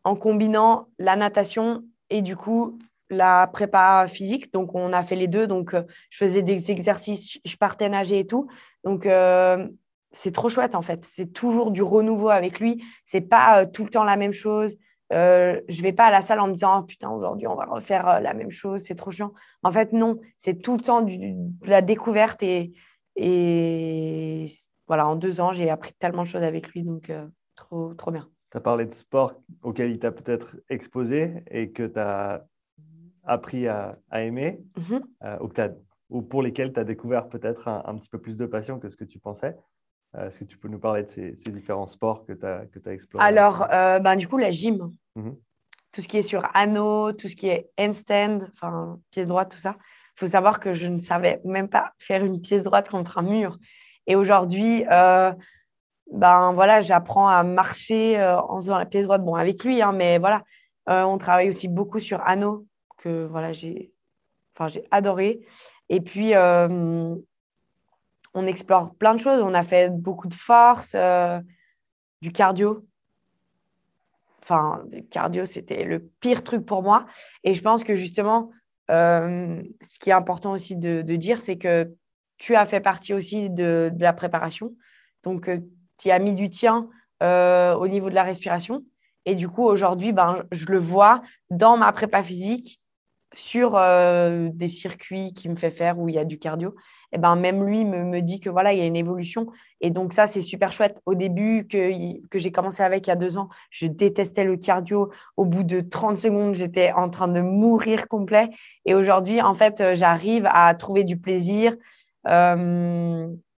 [0.02, 2.78] en combinant la natation et du coup
[3.10, 4.52] la prépa physique.
[4.52, 5.46] Donc, on a fait les deux.
[5.46, 8.48] Donc, euh, je faisais des exercices, je partais nager et tout.
[8.84, 9.68] Donc, euh,
[10.12, 11.04] c'est trop chouette en fait.
[11.04, 12.84] C'est toujours du renouveau avec lui.
[13.04, 14.76] C'est pas euh, tout le temps la même chose.
[15.10, 18.20] Je vais pas à la salle en me disant oh, putain aujourd'hui on va refaire
[18.20, 19.32] la même chose, c'est trop chiant.
[19.62, 22.72] En fait non, c'est tout le temps de la découverte et,
[23.14, 24.46] et
[24.88, 27.12] voilà en deux ans j'ai appris tellement de choses avec lui donc
[27.54, 29.34] trop trop bien tu as parlé de sport
[29.64, 32.46] auquel il t'a peut-être exposé et que tu as
[33.24, 35.02] appris à, aimer, mhm.
[35.24, 35.78] euh,
[36.08, 38.96] ou, pour lesquels tu as découvert peut-être un, petit peu plus de passion que ce
[38.96, 39.56] que tu pensais.
[40.14, 42.78] Euh, est-ce que tu peux nous parler de ces, différents sports que tu as, que
[42.88, 43.26] as explorés?
[43.26, 44.92] Alors, euh, ben, du coup, la gym.
[45.16, 45.36] Mhm.
[45.90, 49.58] Tout ce qui est sur anneau, tout ce qui est handstand, enfin, pièce droite, tout
[49.58, 49.76] ça.
[50.16, 53.22] Il faut savoir que je ne savais même pas faire une pièce droite contre un
[53.22, 53.58] mur.
[54.06, 54.84] Et aujourd'hui,
[56.14, 59.90] ben voilà, j'apprends à marcher euh, en faisant la pièce droite, bon avec lui, hein,
[59.92, 60.44] mais voilà,
[60.88, 62.66] euh, on travaille aussi beaucoup sur Anno
[62.98, 63.92] que voilà j'ai,
[64.54, 65.40] enfin j'ai adoré.
[65.88, 67.16] Et puis euh,
[68.32, 69.42] on explore plein de choses.
[69.42, 70.94] On a fait beaucoup de force,
[72.22, 72.86] du cardio.
[74.40, 77.06] Enfin, du cardio, c'était le pire truc pour moi.
[77.42, 78.50] Et je pense que justement,
[78.88, 81.92] ce qui est important aussi de, dire, c'est que
[82.36, 84.74] tu as fait partie aussi de, de la préparation.
[85.22, 85.48] Donc,
[85.98, 86.88] tu as mis du tien
[87.22, 88.84] euh, au niveau de la respiration.
[89.26, 92.80] Et du coup, aujourd'hui, ben, je le vois dans ma prépa physique.
[93.36, 96.76] sur euh, des circuits qui me fait faire où il y a du cardio,
[97.10, 99.48] et ben même lui me, me, dit que voilà, il y a une évolution.
[99.80, 101.00] Et donc ça, c'est super chouette.
[101.04, 104.56] Au début que, que j'ai commencé avec il y a deux ans, je détestais le
[104.56, 105.10] cardio.
[105.36, 108.50] Au bout de 30 secondes, j'étais en train de mourir complet.
[108.84, 111.76] Et aujourd'hui, en fait, euh, j'arrive à trouver du plaisir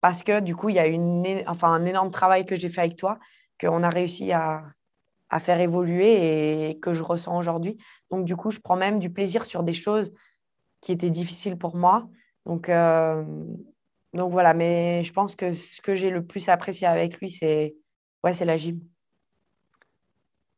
[0.05, 2.81] parce que du coup, il y a une, enfin, un énorme travail que j'ai fait
[2.81, 3.17] avec toi,
[3.59, 4.63] qu'on a réussi à,
[5.31, 7.79] à faire évoluer et que je ressens aujourd'hui.
[8.11, 10.13] Donc, du coup, je prends même du plaisir sur des choses
[10.81, 12.07] qui étaient difficiles pour moi.
[12.45, 13.23] Donc, euh,
[14.13, 17.75] donc voilà, mais je pense que ce que j'ai le plus apprécié avec lui, c'est
[18.23, 18.79] ouais, la gym.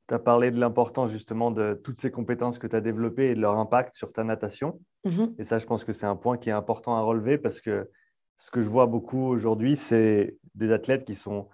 [0.10, 3.36] Tu as parlé de l'importance justement de toutes ces compétences que tu as développées et
[3.36, 4.82] de leur impact sur ta natation.
[5.06, 5.36] Mhm.
[5.40, 7.90] Et ça, je pense que c'est un point qui est important à relever parce que
[8.38, 11.50] ce que je vois beaucoup aujourd'hui, c'est des athlètes qui sont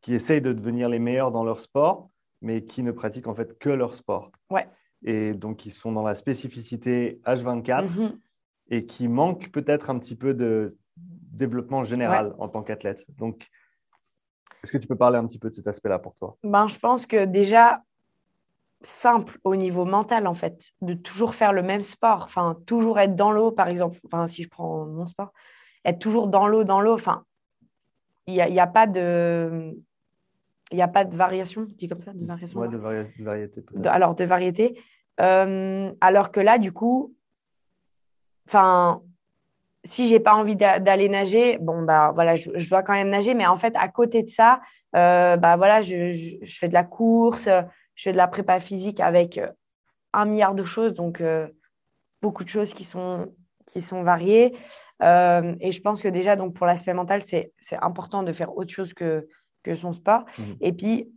[0.00, 2.08] qui essayent de devenir les meilleurs dans leur sport,
[2.40, 4.30] mais qui ne pratiquent en fait que leur sport.
[4.48, 4.68] Ouais.
[5.04, 8.18] Et donc, ils sont dans la spécificité H24 mhm.
[8.70, 13.04] et qui manquent peut-être un petit peu de développement général en tant qu'athlète.
[13.16, 13.48] Donc,
[14.62, 16.36] est-ce que tu peux parler un petit peu de cet aspect-là pour toi?
[16.42, 17.82] Ben, Je pense que déjà,
[18.82, 23.16] simple au niveau mental, en fait, de toujours faire le même sport, enfin, toujours être
[23.16, 25.32] dans l'eau, par exemple, enfin, si je prends mon sport,
[25.84, 27.24] être toujours dans l'eau, dans l'eau, enfin,
[28.26, 29.74] il n'y a, y a, pas de
[30.70, 32.60] il n'y a pas de variation, dis comme ça, de variation.
[32.60, 33.64] Ouais, de, variété.
[33.86, 34.82] alors, de variété.
[35.20, 37.14] Euh, alors que là, du coup,
[38.46, 39.02] enfin,
[39.84, 43.34] si j'ai pas envie d'aller nager, bon, bah voilà, je, dois quand même nager.
[43.34, 44.60] Mais en fait, à côté de ça,
[44.94, 47.48] euh, bah voilà, je, je, fais de la course,
[47.94, 49.50] je fais de la prépa physique avec euh,
[50.12, 50.92] un milliard de choses.
[50.92, 51.22] Donc,
[52.20, 53.32] beaucoup de choses qui sont,
[53.68, 54.56] qui sont variées.
[55.00, 58.92] et je pense que déjà, donc, pour l'aspect mental, c'est important de faire autre chose
[58.94, 59.28] que
[59.62, 60.24] que son sport.
[60.38, 60.56] Mhm.
[60.60, 61.12] Et puis,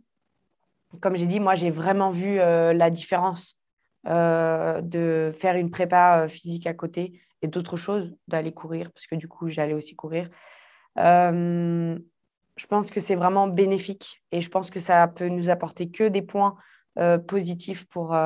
[1.00, 3.58] comme j'ai dit, moi, j'ai vraiment vu euh, la différence
[4.06, 9.06] euh, de faire une prépa euh, physique à côté et d'autres choses, d'aller courir, parce
[9.06, 10.28] que du coup, j'allais aussi courir.
[10.96, 16.04] je pense que c'est vraiment bénéfique et je pense que ça peut nous apporter que
[16.04, 16.54] des points
[17.26, 18.16] positifs pour,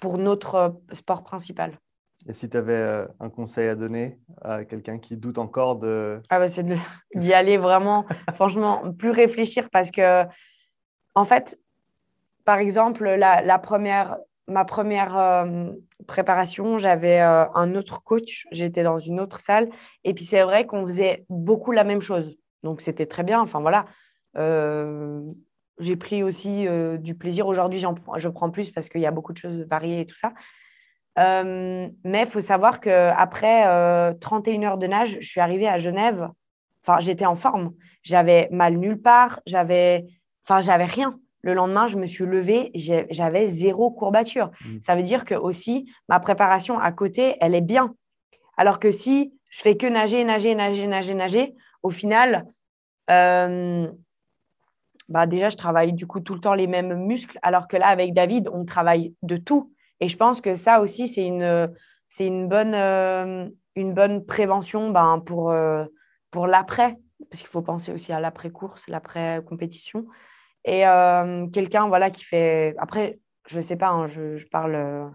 [0.00, 1.78] pour notre sport principal.
[2.28, 6.20] Et si tu avais euh, un conseil à donner à quelqu'un qui doute encore de...
[6.28, 6.66] Ah bah c'est
[7.14, 8.04] d'y aller vraiment,
[8.34, 10.24] franchement, plus réfléchir parce que,
[11.14, 11.58] en fait,
[12.44, 14.18] par exemple, la, première,
[14.48, 15.70] ma première euh,
[16.06, 19.70] préparation, j'avais euh, un autre coach, j'étais dans une autre salle,
[20.04, 22.36] et puis c'est vrai qu'on faisait beaucoup la même chose.
[22.62, 23.86] Donc c'était très bien, enfin voilà.
[25.78, 26.66] j'ai pris aussi
[26.98, 27.46] du plaisir.
[27.46, 30.34] Aujourd'hui, je prends plus parce qu'il y a beaucoup de choses variées et tout ça.
[31.18, 35.78] Euh, mais il faut savoir qu'après euh, 31 heures de nage, je suis arrivée à
[35.78, 36.28] Genève.
[36.82, 37.72] Enfin, j'étais en forme.
[38.02, 39.40] J'avais mal nulle part.
[39.46, 40.06] J'avais,
[40.44, 41.18] enfin, j'avais rien.
[41.42, 44.50] Le lendemain, je me suis levée, j'avais zéro courbature.
[44.60, 44.78] Mmh.
[44.82, 47.94] Ça veut dire que aussi ma préparation à côté, elle est bien.
[48.58, 52.46] Alors que si je fais que nager, nager, nager, nager, nager, au final,
[53.10, 53.88] euh,
[55.08, 57.38] bah déjà, je travaille du coup tout le temps les mêmes muscles.
[57.42, 59.72] Alors que là, avec David, on travaille de tout.
[60.00, 61.70] Et je pense que ça aussi, c'est une,
[62.08, 65.84] c'est une, bonne, euh, une bonne prévention ben, pour, euh,
[66.30, 66.98] pour l'après,
[67.30, 70.06] parce qu'il faut penser aussi à l'après-course, l'après-compétition.
[70.64, 72.74] Et euh, quelqu'un voilà, qui fait.
[72.78, 75.12] Après, je ne sais pas, hein, je, je, parle.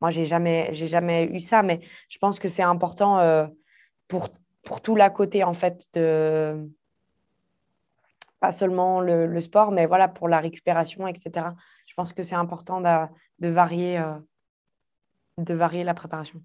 [0.00, 3.48] moi, je n'ai jamais, jamais eu ça, mais je pense que c'est important
[4.08, 4.28] pour,
[4.64, 6.68] pour tout l'à côté, en fait, de.
[8.40, 11.50] Pas seulement le, le, sport, mais voilà, pour la récupération, etc
[11.90, 14.14] je pense que c'est important de, varier, euh,
[15.38, 16.40] de varier la préparation.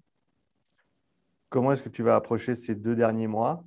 [1.50, 3.62] Comment est-ce que tu vas approcher ces deux derniers mois?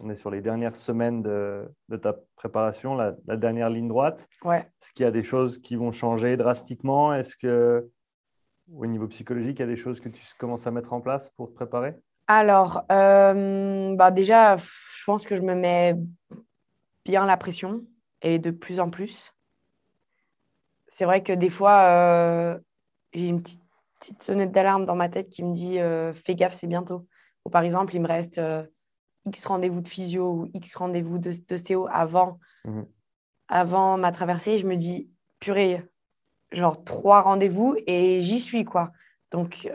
[0.00, 1.70] On est sur les dernières semaines de,
[2.02, 4.26] ta préparation, la, dernière ligne droite.
[4.42, 4.68] Ouais.
[4.82, 7.14] Est-ce qu'il y a des choses qui vont changer drastiquement?
[7.14, 7.88] Est-ce que
[8.74, 11.30] au niveau psychologique, il y a des choses que tu commences à mettre en place
[11.36, 11.94] pour te préparer?
[12.26, 15.94] Alors, euh, bah déjà, je pense que je me mets
[17.04, 17.84] bien la pression
[18.22, 19.32] et de plus en plus
[20.88, 22.58] c'est vrai que des fois, euh,
[23.12, 23.62] j'ai une petite,
[24.20, 27.06] sonnette d'alarme dans ma tête qui me dit euh, fais gaffe, c'est bientôt.
[27.44, 28.64] Ou par exemple, il me reste euh,
[29.26, 32.86] X rendez-vous de physio ou X rendez-vous d'ostéo avant, mhm.
[33.48, 34.58] avant ma traversée.
[34.58, 35.10] Je me dis
[35.40, 35.82] purée,
[36.52, 38.92] genre trois rendez-vous et j'y suis quoi.
[39.32, 39.68] Donc,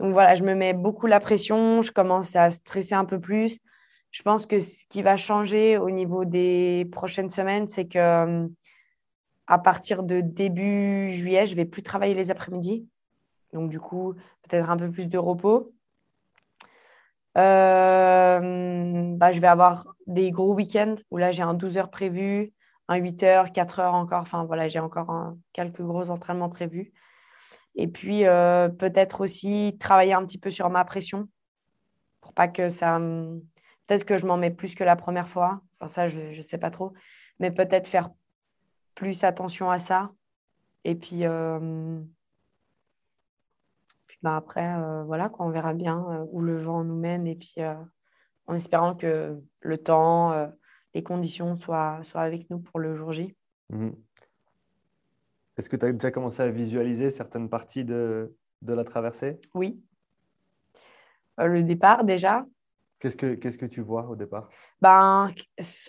[0.00, 3.60] donc voilà, je me mets beaucoup la pression, je commence à stresser un peu plus.
[4.10, 8.48] Je pense que ce qui va changer au niveau des prochaines semaines, c'est que
[9.46, 12.86] à partir de début juillet, je vais plus travailler les après-midi.
[13.52, 15.72] Donc, du coup, peut-être un peu plus de repos.
[17.38, 22.52] Euh, bah, je vais avoir des gros week-ends où là, j'ai un 12 heures prévu,
[22.88, 24.20] un 8 heures, 4 heures encore.
[24.20, 26.92] Enfin, voilà, j'ai encore quelques gros entraînements prévus.
[27.74, 31.28] Et puis, euh, peut-être aussi travailler un petit peu sur ma pression
[32.20, 32.98] pour pas que ça.
[33.86, 35.60] Peut-être que je m'en mets plus que la première fois.
[35.80, 36.92] Enfin, ça, je ne sais pas trop.
[37.40, 38.10] Mais peut-être faire
[38.94, 40.12] plus attention à ça.
[40.84, 42.00] Et puis, euh,
[44.06, 47.26] puis ben après, euh, voilà, on verra bien où le vent nous mène.
[47.26, 47.56] Et puis,
[48.46, 50.50] en espérant que le temps,
[50.94, 53.36] les conditions soient, soient avec nous pour le jour J.
[53.70, 53.94] Mhm.
[55.56, 59.38] Est-ce que tu as déjà commencé à visualiser certaines parties de, de la traversée?
[59.54, 59.82] Oui.
[61.40, 62.46] Euh, le départ déjà.
[63.00, 64.48] Qu'est-ce que, qu'est-ce que tu vois au départ?
[64.80, 65.32] Ben,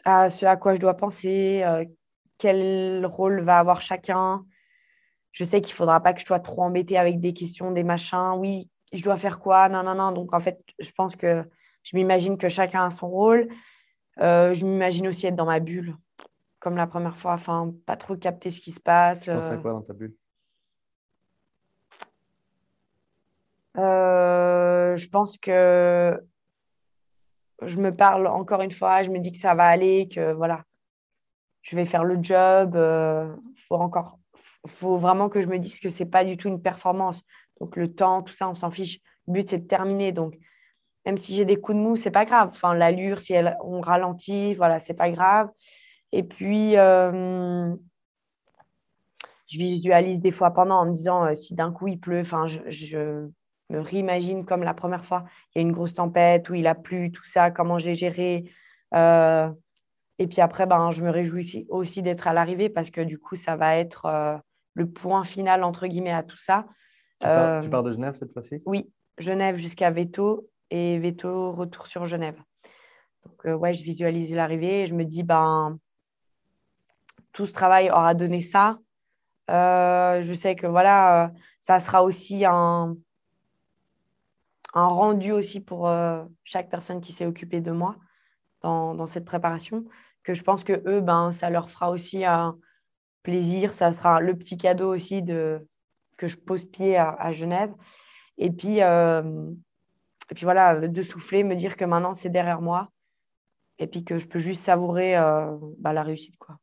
[0.03, 1.85] à Ce à quoi je dois penser, euh,
[2.43, 4.45] quel rôle va avoir chacun.
[5.31, 7.83] Je sais qu'il ne faudra pas que je sois trop embêtée avec des questions, des
[7.83, 8.33] machins.
[8.37, 9.69] Oui, je dois faire quoi?
[9.69, 10.11] Non, non, non.
[10.11, 11.45] Donc en fait, je pense que
[11.83, 13.47] je m'imagine que chacun a son rôle.
[14.19, 15.95] Euh, je m'imagine aussi être dans ma bulle
[16.59, 19.21] comme la première fois, enfin, pas trop capter ce qui se passe.
[19.21, 20.15] Tu penses à quoi dans ta bulle?
[23.77, 26.21] Euh, Je pense que
[27.61, 30.65] je me parle encore une fois, je me dis que ça va aller, que voilà,
[31.63, 32.75] je vais faire le job.
[32.75, 33.35] Euh,
[33.67, 34.19] faut encore,
[34.67, 37.23] faut vraiment que je me dise que c'est pas du tout une performance.
[37.59, 38.99] Donc le temps, tout ça, on s'en fiche.
[39.27, 40.11] Le but c'est de terminer.
[40.11, 40.35] Donc
[41.05, 42.49] même si j'ai des coups de mou, c'est pas grave.
[42.51, 45.49] Enfin l'allure, si elle, on ralentit, voilà, c'est pas grave.
[46.11, 47.75] Et puis, euh,
[49.47, 52.45] je visualise des fois pendant en me disant euh, si d'un coup il pleut, enfin,
[52.47, 53.27] je,
[53.69, 55.23] me réimagine comme la première fois,
[55.55, 58.51] il y a une grosse tempête où il a plu, tout ça, comment j'ai géré.
[58.93, 59.49] Euh,
[60.19, 63.35] et puis après, ben, je me réjouis aussi, d'être à l'arrivée parce que du coup,
[63.35, 64.41] ça va être
[64.73, 66.65] le point final, entre guillemets, à tout ça.
[67.19, 68.61] Tu, pars, tu pars de Genève cette fois-ci?
[68.65, 72.39] Oui, Genève jusqu'à Veto et Veto, retour sur Genève.
[73.25, 75.77] Donc, ouais, je visualise l'arrivée et je me dis, ben,
[77.31, 78.77] tout ce travail aura donné ça.
[79.49, 81.27] Euh, je sais que voilà, euh,
[81.59, 82.95] ça sera aussi un,
[84.73, 87.97] un rendu aussi pour euh, chaque personne qui s'est occupée de moi
[88.63, 89.85] dans, dans, cette préparation.
[90.23, 92.57] Que je pense que eux, ben, ça leur fera aussi un
[93.21, 93.73] plaisir.
[93.73, 95.67] Ça sera le petit cadeau aussi de,
[96.17, 97.73] que je pose pied à, Genève.
[98.37, 102.89] Et puis, et puis voilà, de souffler, me dire que maintenant c'est derrière moi.
[103.79, 105.15] Et puis que je peux juste savourer
[105.79, 106.37] bah, la réussite.
[106.37, 106.57] quoi.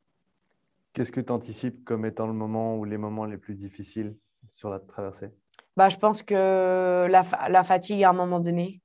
[0.93, 4.15] Qu'est-ce que tu anticipes comme étant le moment ou les moments les plus difficiles
[4.51, 5.29] sur la traversée?
[5.77, 8.80] Bah, Je pense que la, la, fatigue à un moment donné,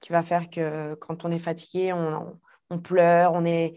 [0.00, 2.38] qui va faire que quand on est fatigué, on,
[2.70, 3.74] on pleure, on est,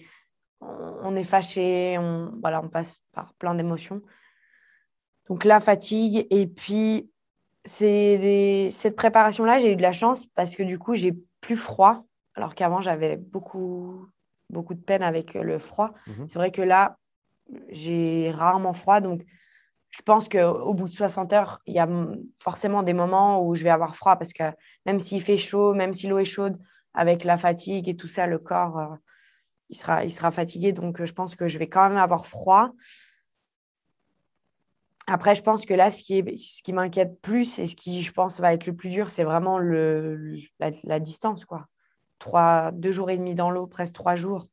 [0.62, 4.02] on, est fâché, on, voilà, on passe par plein d'émotions.
[5.30, 7.10] Donc la fatigue, et puis
[7.66, 12.06] c'est cette préparation-là, j'ai eu de la chance parce que du coup, j'ai plus froid,
[12.36, 14.08] alors qu'avant, j'avais beaucoup,
[14.50, 15.94] beaucoup de peine avec le froid.
[16.08, 16.28] Mhm.
[16.30, 16.98] C'est vrai que là,
[17.70, 19.02] j'ai rarement froid.
[19.02, 19.24] Donc,
[19.94, 21.88] je pense qu'au bout de 60 heures, il y a
[22.40, 24.44] forcément des moments où je vais avoir froid parce que
[24.88, 26.58] même s'il fait chaud, même si l'eau est chaude,
[26.96, 28.96] avec la fatigue et tout ça, le corps, euh,
[29.70, 30.74] il, sera, il sera fatigué.
[30.74, 32.72] Donc, je pense que je vais quand même avoir froid.
[35.06, 38.02] Après, je pense que là, ce qui, est, ce qui m'inquiète plus et ce qui,
[38.02, 41.46] je pense, va être le plus dur, c'est vraiment le, la, distance.
[41.46, 41.68] Quoi.
[42.18, 44.48] Trois, deux jours et demi dans l'eau, presque trois jours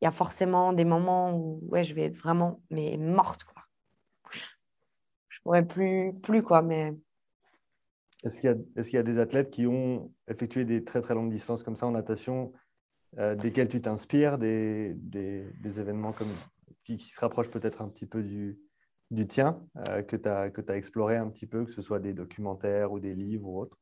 [0.00, 3.44] il y a forcément des moments où ouais, je vais être vraiment mais morte.
[5.42, 6.94] Pourrais plus, plus, quoi, mais...
[8.24, 11.30] Est-ce qu'il y, est y, a des athlètes qui ont effectué des très très longues
[11.30, 12.52] distances comme ça en natation,
[13.18, 16.28] euh, desquels tu t'inspires, des, des, des, événements comme,
[16.84, 18.58] qui, qui se rapprochent peut-être un petit peu du,
[19.10, 21.98] du tien, euh, que tu as, que as exploré un petit peu, que ce soit
[21.98, 23.78] des documentaires ou des livres ou autres?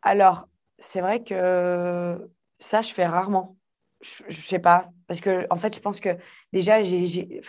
[0.00, 3.56] Alors, c'est vrai que ça, je fais rarement
[4.00, 4.88] je, ne sais pas.
[5.06, 6.10] Parce que, en fait, je pense que
[6.52, 7.40] déjà, j'ai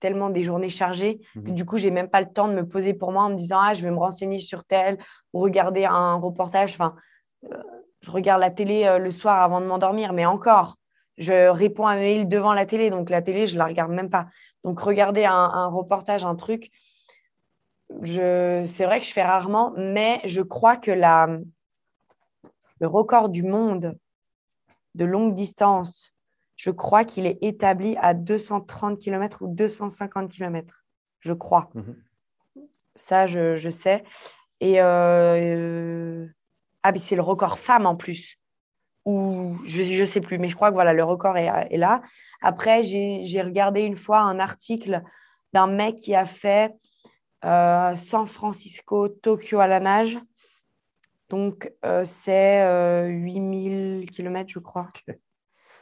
[0.00, 1.54] tellement des journées chargées que mhm.
[1.54, 3.58] du coup, j'ai même pas le temps de me poser pour moi en me disant,
[3.60, 4.98] ah, je vais me renseigner sur tel
[5.32, 6.72] ou regarder un reportage.
[6.72, 6.94] Enfin,
[7.44, 7.62] euh,
[8.00, 10.76] je regarde la télé euh, le soir avant de m'endormir, mais encore,
[11.16, 12.90] je réponds à mes mails devant la télé.
[12.90, 14.26] Donc, la télé, je la regarde même pas.
[14.64, 16.70] Donc, regarder un, un reportage, un truc,
[18.04, 21.28] c'est vrai que je fais rarement, mais je crois que la,
[22.80, 23.98] le record du monde
[24.98, 26.12] de longue distance,
[26.56, 30.84] je crois qu'il est établi à 230 km ou 250 km.
[31.20, 31.70] Je crois.
[31.74, 31.96] Mhm.
[32.96, 34.02] Ça, je, sais.
[34.60, 36.26] Et euh,
[36.82, 38.36] ah, c'est le record femme en plus.
[39.04, 42.02] Ou je ne sais plus, mais je crois que voilà, le record est, là.
[42.42, 45.02] Après, j'ai regardé une fois un article
[45.52, 46.74] d'un mec qui a fait
[47.44, 50.18] euh, San Francisco, Tokyo à la nage.
[51.28, 54.88] Donc, euh, c'est 8000 euh, km, je crois.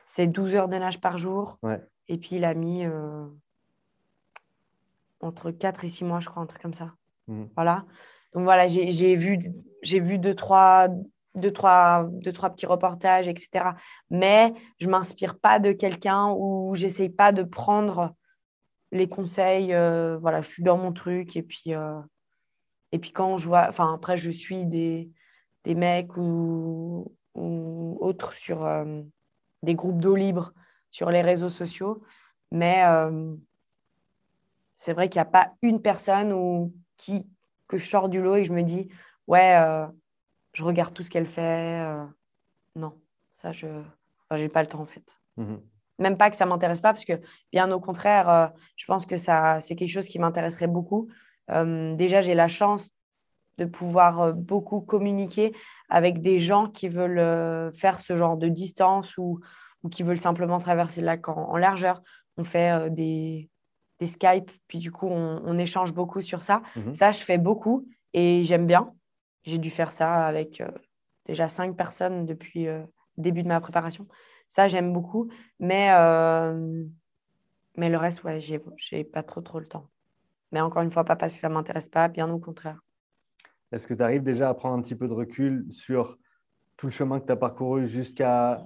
[0.04, 1.58] C'est 12 heures de nage par jour.
[2.08, 3.26] Et puis, il a mis euh,
[5.20, 6.92] entre 4 et 6 mois, je crois, un truc comme ça.
[7.28, 7.48] Mhm.
[7.54, 7.84] Voilà.
[8.32, 9.38] Donc voilà, j'ai vu,
[9.82, 10.88] vu deux, trois,
[11.34, 13.70] deux, trois, deux, trois petits reportages, etc.
[14.10, 18.14] Mais je ne m'inspire pas de quelqu'un ou j'essaye pas de prendre
[18.92, 19.68] les conseils.
[20.20, 21.34] Voilà, je suis dans mon truc.
[21.36, 21.72] Et puis,
[22.92, 25.10] et puis quand je vois, enfin après, je suis des,
[25.66, 29.02] des mecs ou, ou autres sur euh,
[29.62, 30.54] des groupes d'eau libre
[30.90, 32.02] sur les réseaux sociaux.
[32.50, 32.82] Mais
[34.76, 37.26] c'est vrai qu'il n'y a pas une personne ou qui,
[37.66, 38.88] que je sors du lot et je me dis,
[39.26, 39.86] ouais, euh,
[40.52, 41.80] je regarde tout ce qu'elle fait.
[41.82, 42.04] Euh,
[42.76, 42.92] non,
[43.34, 43.66] ça, je
[44.30, 45.18] n'ai pas le temps en fait.
[45.36, 45.60] Mhm.
[45.98, 47.18] Même pas que ça m'intéresse pas, parce que
[47.52, 48.46] bien au contraire, euh,
[48.76, 51.08] je pense que ça, c'est quelque chose qui m'intéresserait beaucoup.
[51.48, 52.90] déjà, j'ai la chance
[53.58, 55.54] de pouvoir beaucoup communiquer
[55.88, 59.40] avec des gens qui veulent faire ce genre de distance ou,
[59.82, 62.02] ou qui veulent simplement traverser le lac en largeur.
[62.36, 63.48] On fait des,
[63.98, 66.62] des Skype, puis du coup, on, échange beaucoup sur ça.
[66.76, 66.94] Mhm.
[66.94, 68.92] Ça, je fais beaucoup et j'aime bien.
[69.44, 70.70] J'ai dû faire ça avec euh,
[71.26, 72.82] déjà cinq personnes depuis euh,
[73.16, 74.06] le début de ma préparation.
[74.48, 75.28] Ça, j'aime beaucoup.
[75.60, 76.84] Mais, euh,
[77.76, 79.88] mais le reste, ouais, j'ai pas trop, trop le temps.
[80.52, 82.80] Mais encore une fois, pas parce que ça m'intéresse pas, bien au contraire.
[83.76, 86.16] Est-ce que tu arrives déjà à prendre un petit peu de recul sur
[86.78, 88.64] tout le chemin que tu as parcouru jusqu'à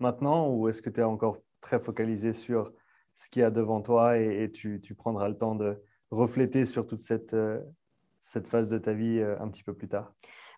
[0.00, 2.72] maintenant ou est-ce que tu es encore très focalisé sur
[3.14, 7.02] ce qu'il y a devant toi et, tu, prendras le temps de refléter sur toute
[7.02, 7.60] cette, euh,
[8.48, 10.12] phase de ta vie euh, un petit peu plus tard?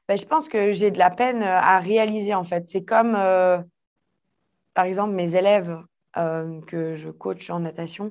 [0.09, 2.67] Ben, Je pense que j'ai de la peine euh, à réaliser en fait.
[2.67, 5.77] C'est comme, par exemple, mes élèves
[6.15, 8.11] que je coach en natation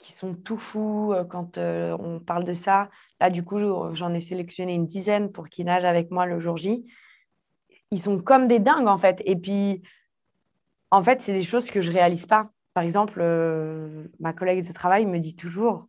[0.00, 2.88] qui sont tout fous quand on parle de ça.
[3.20, 3.58] Là, du coup,
[3.92, 6.86] j'en ai sélectionné une dizaine pour qu'ils nagent avec moi le jour J.
[7.90, 9.22] Ils sont comme des dingues en fait.
[9.26, 9.82] Et puis,
[10.90, 12.50] en fait, c'est des choses que je réalise pas.
[12.74, 15.86] Par exemple, euh, ma collègue de travail me dit toujours,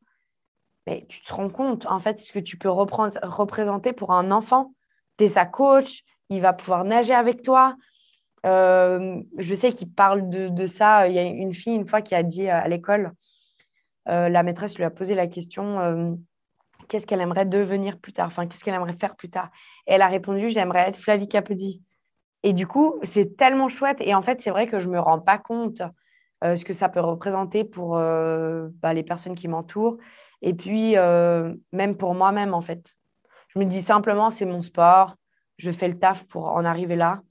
[0.87, 4.73] mais tu te rends compte, en fait, ce que tu peux représenter pour un enfant.
[5.17, 7.75] Tu es sa coach, il va pouvoir nager avec toi.
[8.45, 11.07] Euh, je sais qu'il parle de, ça.
[11.07, 13.09] Il y a une fille, une fois, qui a dit à l'école, euh,
[14.11, 16.17] la maîtresse lui a posé la question
[16.87, 18.27] qu'est-ce qu'elle aimerait devenir plus tard?
[18.27, 19.49] Enfin, qu'est-ce qu'elle aimerait faire plus tard?
[19.87, 21.81] Et elle a répondu j'aimerais être Flavie Capodi.
[22.43, 23.97] Et du coup, c'est tellement chouette.
[24.01, 25.81] Et en fait, c'est vrai que je ne me rends pas compte
[26.43, 29.97] euh, ce que ça peut représenter pour euh, bah, les personnes qui m'entourent,
[30.41, 32.95] et puis euh, même pour moi-même en fait.
[33.49, 35.15] Je me dis simplement, c'est mon sport,
[35.57, 37.21] je fais le taf pour en arriver là,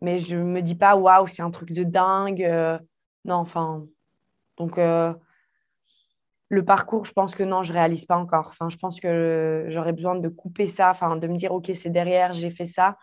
[0.00, 2.48] mais je ne me dis pas, waouh, c'est un truc de dingue.
[3.24, 3.84] non, enfin,
[4.56, 4.78] donc
[6.50, 8.48] le parcours, je pense que non, je réalise pas encore.
[8.48, 11.90] Enfin, je pense que j'aurais besoin de couper ça, enfin, de me dire, ok, c'est
[11.90, 12.98] derrière, j'ai fait ça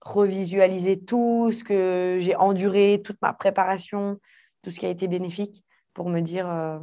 [0.00, 4.20] revisualiser tout ce que j'ai enduré, toute ma préparation,
[4.62, 6.78] tout ce qui a été bénéfique pour me dire, euh,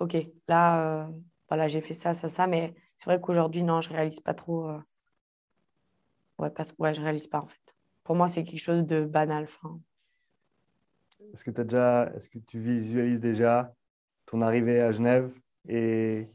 [0.00, 0.16] OK,
[0.48, 1.06] là, euh,
[1.48, 4.68] voilà, j'ai fait ça, ça, ça, mais c'est vrai qu'aujourd'hui, non, je réalise pas trop.
[4.68, 4.78] Euh,
[6.38, 7.76] ouais, pas, ouais, je réalise pas en fait.
[8.04, 9.46] Pour moi, c'est quelque chose de banal.
[11.32, 13.74] Est-ce que, déjà, est-ce que tu visualises déjà
[14.26, 15.30] ton arrivée à Genève
[15.68, 16.28] et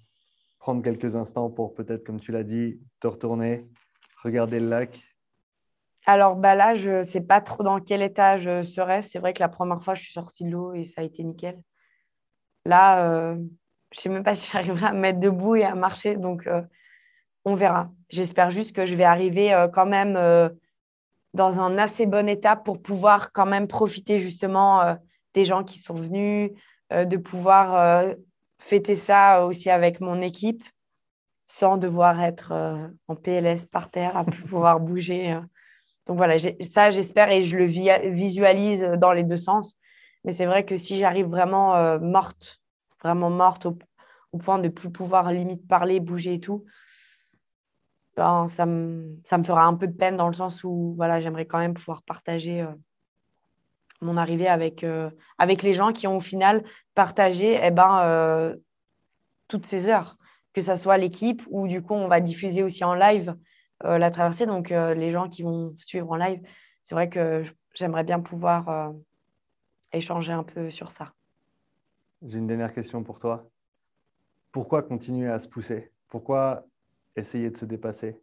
[0.60, 3.68] prendre quelques instants pour peut-être, comme tu l'as dit, te retourner,
[4.24, 5.00] regarder le lac
[6.08, 9.04] alors bah là, je ne sais pas trop dans quel état je serais.
[9.04, 11.24] C'est vrai que la première fois, je suis sortie de l'eau et ça a été
[11.24, 11.62] nickel.
[12.66, 13.36] Là, euh,
[13.92, 16.16] je ne sais même pas si j'arriverai à me mettre debout et à marcher.
[16.16, 16.62] Donc, euh,
[17.46, 17.92] on verra.
[18.10, 20.20] J'espère juste que je vais arriver euh, quand même
[21.34, 24.98] dans un assez bon état pour pouvoir quand même profiter justement
[25.34, 26.52] des gens qui sont venus,
[26.92, 28.06] de pouvoir
[28.60, 30.64] fêter ça aussi avec mon équipe
[31.46, 32.54] sans devoir être
[33.08, 35.40] en PLS par terre, à pouvoir bouger.
[36.08, 39.78] Donc voilà, ça j'espère et je le visualise dans les deux sens.
[40.24, 42.62] Mais c'est vrai que si j'arrive vraiment euh, morte,
[43.04, 43.78] vraiment morte au,
[44.38, 46.64] point de plus pouvoir limite parler, bouger et tout,
[48.16, 51.20] ben, ça, me, ça me fera un peu de peine dans le sens où voilà,
[51.20, 52.74] j'aimerais quand même pouvoir partager euh,
[54.02, 56.64] mon arrivée avec, euh, avec les gens qui ont au final
[56.96, 58.56] partagé eh ben,
[59.48, 60.18] toutes ces heures,
[60.54, 63.36] que ce soit l'équipe ou du coup on va diffuser aussi en live
[63.86, 64.46] euh, la traversée.
[64.46, 66.42] Donc, euh, les gens qui vont suivre en live,
[66.84, 68.90] c'est vrai que j'aimerais bien pouvoir euh,
[69.92, 71.14] échanger un peu sur ça.
[72.22, 73.50] J'ai une dernière question pour toi.
[74.52, 75.92] Pourquoi continuer à se pousser?
[76.08, 76.66] Pourquoi
[77.16, 78.20] essayer de se dépasser?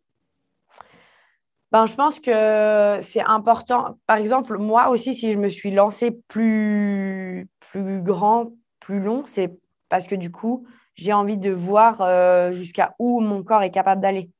[1.72, 3.98] Ben, je pense que c'est important.
[4.06, 9.50] Par exemple, moi aussi, si je me suis lancée plus, plus grand, plus long, c'est
[9.88, 14.30] parce que du coup, j'ai envie de voir jusqu'à où mon corps est capable d'aller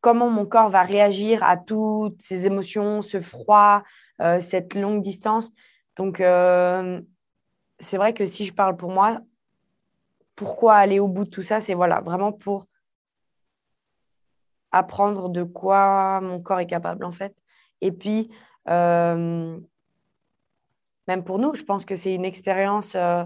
[0.00, 3.82] comment mon corps va réagir à toutes ces émotions, ce froid,
[4.20, 5.50] euh, cette longue distance.
[5.96, 7.00] Donc, euh,
[7.78, 9.20] c'est vrai que si je parle pour moi,
[10.36, 12.66] pourquoi aller au bout de tout ça C'est voilà, vraiment pour
[14.72, 17.34] apprendre de quoi mon corps est capable, en fait.
[17.80, 18.30] Et puis,
[18.68, 19.58] euh,
[21.08, 22.94] même pour nous, je pense que c'est une expérience.
[22.94, 23.24] Euh,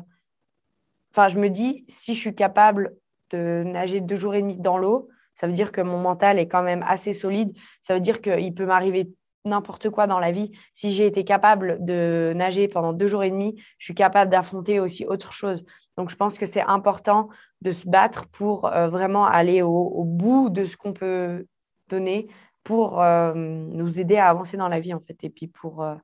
[1.12, 2.97] enfin, je me dis, si je suis capable
[3.31, 6.49] de nager deux jours et demi dans l'eau, ça veut dire que mon mental est
[6.49, 7.57] quand même assez solide.
[7.83, 9.12] Ça veut dire qu'il peut m'arriver
[9.45, 10.53] n'importe quoi dans la vie.
[10.73, 14.81] Si j'ai été capable de nager pendant deux jours et demi, je suis capable d'affronter
[14.81, 15.65] aussi autre chose.
[15.97, 17.29] Donc, je pense que c'est important
[17.61, 21.47] de se battre pour euh, vraiment aller au, bout de ce qu'on peut
[21.89, 22.29] donner
[22.65, 25.95] pour euh, nous aider à avancer dans la vie, en fait, et puis pour, euh,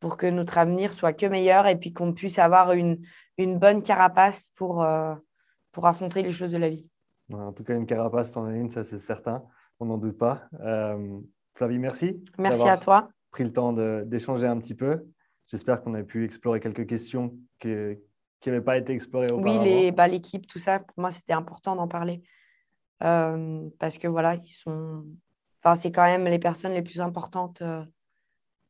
[0.00, 2.98] pour que notre avenir soit que meilleur et puis qu'on puisse avoir une,
[3.38, 4.86] une bonne carapace pour,
[5.72, 6.88] pour affronter les choses de la vie.
[7.32, 9.42] En tout cas, une carapace, t'en as une, ça c'est certain,
[9.80, 10.48] on n'en doute pas.
[11.54, 12.22] Flavie, merci.
[12.38, 13.08] Merci à toi.
[13.30, 15.06] Pris le temps d'échanger un petit peu.
[15.48, 17.34] J'espère qu'on a pu explorer quelques questions
[18.46, 19.60] qui n'avaient pas été explorées auparavant.
[19.60, 22.22] Oui, bah, l'équipe, tout ça, pour moi, c'était important d'en parler.
[23.02, 25.04] Euh, parce que voilà, ils sont.
[25.60, 27.84] Enfin, c'est quand même les personnes les plus importantes euh,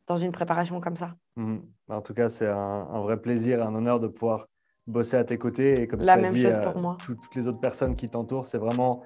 [0.06, 1.14] dans une préparation comme ça.
[1.36, 1.60] Mhm.
[1.90, 4.46] En tout cas, c'est un, vrai plaisir, un honneur de pouvoir
[4.86, 5.82] bosser à tes côtés.
[5.82, 6.96] Et comme La même chose pour moi.
[7.04, 9.04] toutes les autres personnes qui t'entourent, c'est vraiment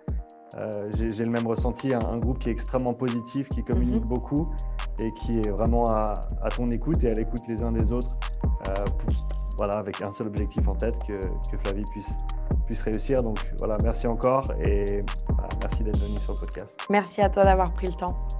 [0.57, 4.09] euh, j'ai le même ressenti, un, groupe qui est extrêmement positif, qui communique mhm.
[4.09, 4.55] beaucoup
[5.03, 6.07] et qui est vraiment à,
[6.55, 8.17] ton écoute et à l'écoute les uns des autres,
[8.69, 8.85] euh,
[9.61, 12.17] voilà, avec un seul objectif en tête, que, que Flavie puisse,
[12.65, 13.23] puisse réussir.
[13.23, 15.05] Donc voilà, merci encore et
[15.61, 16.87] merci d'être venu sur le podcast.
[16.89, 18.40] Merci à toi d'avoir pris le temps.